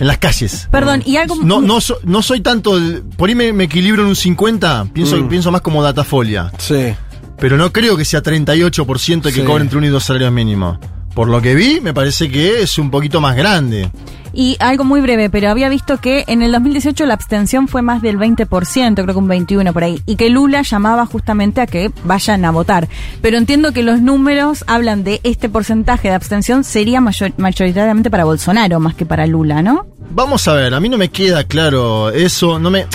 En 0.00 0.06
las 0.06 0.18
calles. 0.18 0.66
Perdón, 0.72 1.02
y 1.06 1.16
algo. 1.16 1.36
No, 1.42 1.60
no, 1.60 1.80
so- 1.80 1.98
no 2.04 2.22
soy 2.22 2.40
tanto. 2.40 2.78
por 3.16 3.28
ahí 3.28 3.34
me, 3.34 3.52
me 3.52 3.64
equilibro 3.64 4.02
en 4.02 4.08
un 4.08 4.16
50, 4.16 4.86
pienso, 4.92 5.16
Mm. 5.16 5.28
pienso 5.28 5.50
más 5.52 5.60
como 5.60 5.82
datafolia. 5.82 6.50
Sí. 6.58 6.94
Pero 7.38 7.56
no 7.56 7.72
creo 7.72 7.96
que 7.96 8.04
sea 8.04 8.22
38% 8.22 9.28
el 9.28 9.34
que 9.34 9.40
Sí. 9.42 9.46
cobra 9.46 9.62
entre 9.62 9.78
uno 9.78 9.86
y 9.86 9.90
dos 9.90 10.04
salarios 10.04 10.32
mínimos. 10.32 10.78
Por 11.14 11.28
lo 11.28 11.42
que 11.42 11.54
vi, 11.54 11.80
me 11.80 11.92
parece 11.92 12.30
que 12.30 12.62
es 12.62 12.78
un 12.78 12.90
poquito 12.90 13.20
más 13.20 13.36
grande. 13.36 13.90
Y 14.32 14.56
algo 14.60 14.84
muy 14.84 15.00
breve, 15.00 15.28
pero 15.28 15.50
había 15.50 15.68
visto 15.68 15.96
que 15.98 16.22
en 16.28 16.40
el 16.42 16.52
2018 16.52 17.04
la 17.04 17.14
abstención 17.14 17.66
fue 17.66 17.82
más 17.82 18.00
del 18.00 18.16
20%, 18.16 18.94
creo 18.94 19.06
que 19.06 19.12
un 19.18 19.28
21% 19.28 19.72
por 19.72 19.82
ahí, 19.82 20.00
y 20.06 20.14
que 20.14 20.30
Lula 20.30 20.62
llamaba 20.62 21.04
justamente 21.04 21.60
a 21.60 21.66
que 21.66 21.90
vayan 22.04 22.44
a 22.44 22.52
votar. 22.52 22.88
Pero 23.22 23.38
entiendo 23.38 23.72
que 23.72 23.82
los 23.82 24.00
números 24.00 24.62
hablan 24.68 25.02
de 25.02 25.20
este 25.24 25.48
porcentaje 25.48 26.08
de 26.08 26.14
abstención 26.14 26.62
sería 26.62 27.00
mayor- 27.00 27.32
mayoritariamente 27.38 28.08
para 28.08 28.24
Bolsonaro 28.24 28.78
más 28.78 28.94
que 28.94 29.04
para 29.04 29.26
Lula, 29.26 29.62
¿no? 29.62 29.86
Vamos 30.12 30.46
a 30.46 30.52
ver, 30.54 30.74
a 30.74 30.80
mí 30.80 30.88
no 30.88 30.96
me 30.96 31.08
queda 31.08 31.42
claro 31.42 32.10
eso, 32.10 32.60
no 32.60 32.70
me... 32.70 32.86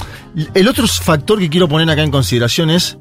El 0.54 0.70
otro 0.70 0.88
factor 0.88 1.38
que 1.40 1.50
quiero 1.50 1.68
poner 1.68 1.90
acá 1.90 2.02
en 2.04 2.12
consideración 2.12 2.70
es 2.70 2.98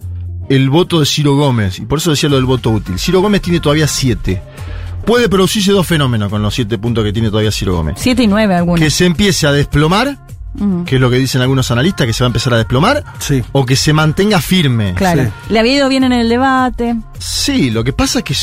el 0.49 0.71
voto 0.71 0.99
de 0.99 1.07
Ciro 1.07 1.37
Gómez, 1.37 1.79
y 1.79 1.83
por 1.87 1.99
eso 1.99 2.11
decía 2.11 2.29
lo 2.29 2.35
del 2.37 2.45
voto 2.47 2.71
útil. 2.71 2.99
Ciro 2.99 3.21
Gómez 3.21 3.43
tiene 3.43 3.61
todavía 3.61 3.87
siete. 3.87 4.43
Puede 5.05 5.29
producirse 5.29 5.71
dos 5.73 5.87
fenómenos 5.87 6.31
con 6.31 6.41
los 6.43 6.55
siete 6.55 6.79
puntos 6.79 7.05
que 7.05 7.13
tiene 7.13 7.29
todavía 7.31 7.53
Ciro 7.53 7.75
Gómez. 7.77 7.97
7 7.99 8.23
y 8.23 8.27
9 8.27 8.55
algunos. 8.55 8.81
Que 8.81 8.91
se 8.91 9.05
empiece 9.05 9.47
a 9.47 9.53
desplomar, 9.53 10.17
que 10.87 10.95
es 10.95 11.01
lo 11.01 11.11
que 11.11 11.17
dicen 11.17 11.43
algunos 11.43 11.71
analistas, 11.71 12.07
que 12.07 12.13
se 12.15 12.25
va 12.25 12.27
a 12.27 12.31
empezar 12.31 12.55
a 12.55 12.57
desplomar, 12.57 13.05
Sí. 13.19 13.43
o 13.53 13.67
que 13.67 13.77
se 13.77 13.93
mantenga 13.93 14.41
firme. 14.41 14.95
Claro. 14.95 15.25
Sí. 15.25 15.29
Le 15.51 15.59
había 15.61 15.75
ido 15.75 15.89
bien 15.91 16.05
en 16.05 16.13
el 16.13 16.29
debate. 16.31 16.97
Sí, 17.19 17.71
lo 17.71 17.85
que 17.85 17.93
pasa 17.93 18.21
es 18.21 18.25
que 18.25 18.35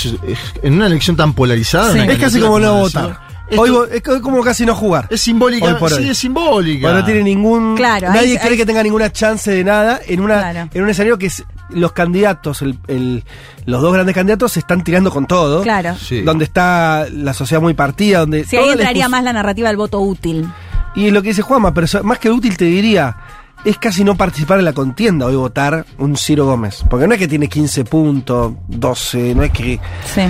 en 0.61 0.73
una 0.75 0.85
elección 0.85 1.15
tan 1.15 1.33
polarizada... 1.33 1.93
Sí. 1.93 1.99
Es 1.99 2.17
casi 2.19 2.39
como 2.39 2.59
no 2.59 2.75
votar. 2.77 3.19
esto 3.49 3.61
Hoy 3.61 3.71
es 3.91 4.01
co- 4.03 4.21
como 4.21 4.43
casi 4.43 4.63
no 4.65 4.75
jugar. 4.75 5.07
es 5.09 5.19
simbólica, 5.21 5.77
por 5.79 5.89
sí, 5.89 6.03
hoy. 6.03 6.09
es 6.09 6.17
simbólica. 6.17 6.83
Bueno, 6.87 6.99
no 6.99 7.05
tiene 7.05 7.23
ningún. 7.23 7.75
Claro, 7.75 8.09
nadie 8.13 8.39
cree 8.39 8.55
que 8.55 8.65
tenga 8.67 8.83
ninguna 8.83 9.11
chance 9.11 9.49
de 9.51 9.63
nada 9.63 9.99
en 10.07 10.21
una 10.21 10.35
Claro. 10.51 10.69
en 10.73 10.83
un 10.83 10.89
escenario 10.89 11.17
que 11.17 11.25
es- 11.25 11.43
los 11.73 11.91
candidatos, 11.91 12.61
el- 12.61 12.77
el- 12.87 13.23
los 13.65 13.81
dos 13.81 13.93
grandes 13.93 14.15
candidatos 14.15 14.51
se 14.53 14.59
están 14.59 14.83
tirando 14.83 15.11
con 15.11 15.25
todo. 15.27 15.61
Claro. 15.63 15.95
Sí. 15.95 16.21
Donde 16.21 16.45
está 16.45 17.07
la 17.11 17.33
sociedad 17.33 17.61
muy 17.61 17.73
partida, 17.73 18.19
donde. 18.19 18.43
Si 18.45 18.57
ahí 18.57 18.69
entraría 18.69 19.07
más 19.09 19.23
la 19.23 19.33
narrativa 19.33 19.67
del 19.69 19.77
voto 19.77 19.99
útil. 19.99 20.47
Y 20.95 21.09
lo 21.11 21.21
que 21.21 21.29
dice 21.29 21.41
Juanma, 21.41 21.73
pero 21.73 21.87
más 22.03 22.19
que 22.19 22.29
útil 22.29 22.57
te 22.57 22.65
diría, 22.65 23.15
es 23.63 23.77
casi 23.77 24.03
no 24.03 24.15
participar 24.15 24.59
en 24.59 24.65
la 24.65 24.73
contienda 24.73 25.25
hoy 25.27 25.35
votar 25.35 25.85
un 25.99 26.17
Ciro 26.17 26.45
Gómez. 26.45 26.83
Porque 26.89 27.07
no 27.07 27.13
es 27.13 27.19
que 27.19 27.27
tiene 27.27 27.47
15 27.47 27.85
puntos, 27.85 28.53
12, 28.67 29.33
no 29.35 29.43
es 29.43 29.51
que. 29.51 29.79
Sí. 30.13 30.21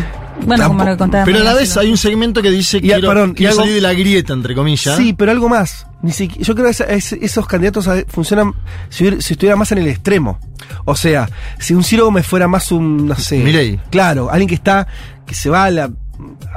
Bueno, 0.46 0.68
como 0.68 0.84
lo 0.84 0.92
que 0.92 0.98
contaba. 0.98 1.26
Pero 1.26 1.40
a 1.40 1.44
la 1.44 1.54
vez 1.54 1.76
hay 1.78 1.92
un 1.92 1.98
segmento 1.98 2.42
que 2.42 2.50
dice 2.52 2.78
ah, 2.78 2.82
quiero, 2.82 3.08
perdón, 3.10 3.34
quiero 3.34 3.52
algo- 3.52 3.62
salir 3.64 3.76
de 3.76 3.82
la 3.82 3.94
grieta, 3.94 4.34
entre 4.34 4.56
comillas. 4.56 4.96
Sí, 4.98 5.14
pero 5.14 5.32
algo 5.32 5.50
más. 5.50 5.86
Ni 6.02 6.12
yo 6.12 6.56
creo 6.56 6.66
que 6.66 6.72
esa- 6.72 6.86
es- 6.86 7.14
esos 7.14 7.46
candidatos 7.46 7.88
a- 7.88 8.04
funcionan 8.08 8.54
si, 8.90 9.22
si 9.22 9.34
estuviera 9.34 9.56
más 9.56 9.72
en 9.72 9.80
el 9.80 9.88
extremo. 9.88 10.40
O 10.86 10.96
sea, 10.96 11.30
si 11.60 11.74
un 11.76 11.84
Ciro 11.84 12.06
Gómez 12.06 12.26
fuera 12.26 12.48
más 12.48 12.72
un, 12.72 13.08
no 13.08 13.16
sé. 13.16 13.38
Milei. 13.40 13.80
Claro, 13.92 14.30
alguien 14.32 14.48
que 14.50 14.56
está, 14.56 14.88
que 15.28 15.36
se 15.36 15.50
va 15.50 15.66
a, 15.66 15.72
la- 15.72 15.92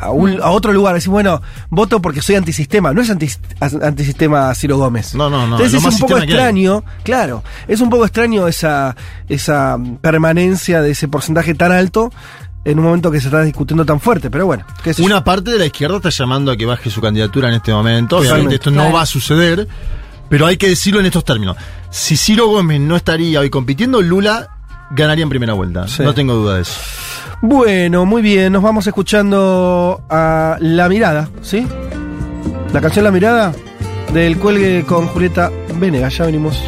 a, 0.00 0.10
un- 0.10 0.40
a 0.42 0.50
otro 0.50 0.72
lugar, 0.72 0.94
decir, 0.94 1.10
bueno, 1.10 1.40
voto 1.70 2.00
porque 2.00 2.20
soy 2.22 2.36
antisistema. 2.36 2.92
No 2.94 3.02
es 3.02 3.10
anti- 3.10 3.30
antisistema 3.82 4.54
Ciro 4.54 4.78
Gómez. 4.78 5.14
No, 5.14 5.28
no, 5.30 5.46
no, 5.46 5.56
Entonces 5.56 5.74
es 5.82 5.84
un 5.94 5.98
poco 6.00 6.16
que 6.16 6.24
extraño, 6.24 6.84
claro, 7.02 7.42
es 7.68 7.80
un 7.80 7.90
poco 7.90 8.04
extraño 8.04 8.48
esa, 8.48 8.96
esa 9.28 9.78
permanencia 10.00 10.80
de 10.80 10.90
ese 10.92 11.08
porcentaje 11.08 11.54
tan 11.54 11.72
alto 11.72 12.12
en 12.64 12.78
un 12.78 12.84
momento 12.84 13.10
que 13.10 13.20
se 13.20 13.28
está 13.28 13.42
discutiendo 13.42 13.84
tan 13.84 14.00
fuerte. 14.00 14.30
Pero 14.30 14.46
bueno, 14.46 14.64
qué 14.82 14.94
sé 14.94 15.02
yo. 15.02 15.06
Una 15.06 15.22
parte 15.22 15.50
de 15.50 15.58
la 15.58 15.66
izquierda 15.66 15.96
está 15.96 16.10
llamando 16.10 16.50
a 16.52 16.56
que 16.56 16.66
baje 16.66 16.90
su 16.90 17.00
candidatura 17.00 17.48
en 17.48 17.54
este 17.54 17.72
momento. 17.72 18.16
Obviamente 18.16 18.28
Totalmente. 18.28 18.54
esto 18.56 18.70
Claro. 18.72 18.88
no 18.88 18.94
va 18.94 19.02
a 19.02 19.06
suceder, 19.06 19.68
pero 20.28 20.46
hay 20.46 20.56
que 20.56 20.68
decirlo 20.68 21.00
en 21.00 21.06
estos 21.06 21.24
términos. 21.24 21.56
Si 21.90 22.16
Ciro 22.16 22.48
Gómez 22.48 22.80
no 22.80 22.96
estaría 22.96 23.40
hoy 23.40 23.50
compitiendo, 23.50 24.00
Lula 24.02 24.48
ganaría 24.90 25.22
en 25.22 25.28
primera 25.28 25.52
vuelta. 25.52 25.86
Sí. 25.88 26.02
No 26.02 26.14
tengo 26.14 26.34
duda 26.34 26.56
de 26.56 26.62
eso. 26.62 26.80
Bueno, 27.42 28.06
muy 28.06 28.22
bien, 28.22 28.52
nos 28.52 28.62
vamos 28.62 28.86
escuchando 28.86 30.00
a 30.08 30.56
La 30.60 30.88
Mirada, 30.88 31.28
¿sí? 31.42 31.66
La 32.72 32.80
canción 32.80 33.04
La 33.04 33.10
Mirada 33.10 33.52
del 34.12 34.38
cuelgue 34.38 34.84
con 34.86 35.06
Julieta 35.08 35.50
Venegas, 35.78 36.16
ya 36.16 36.24
venimos. 36.26 36.58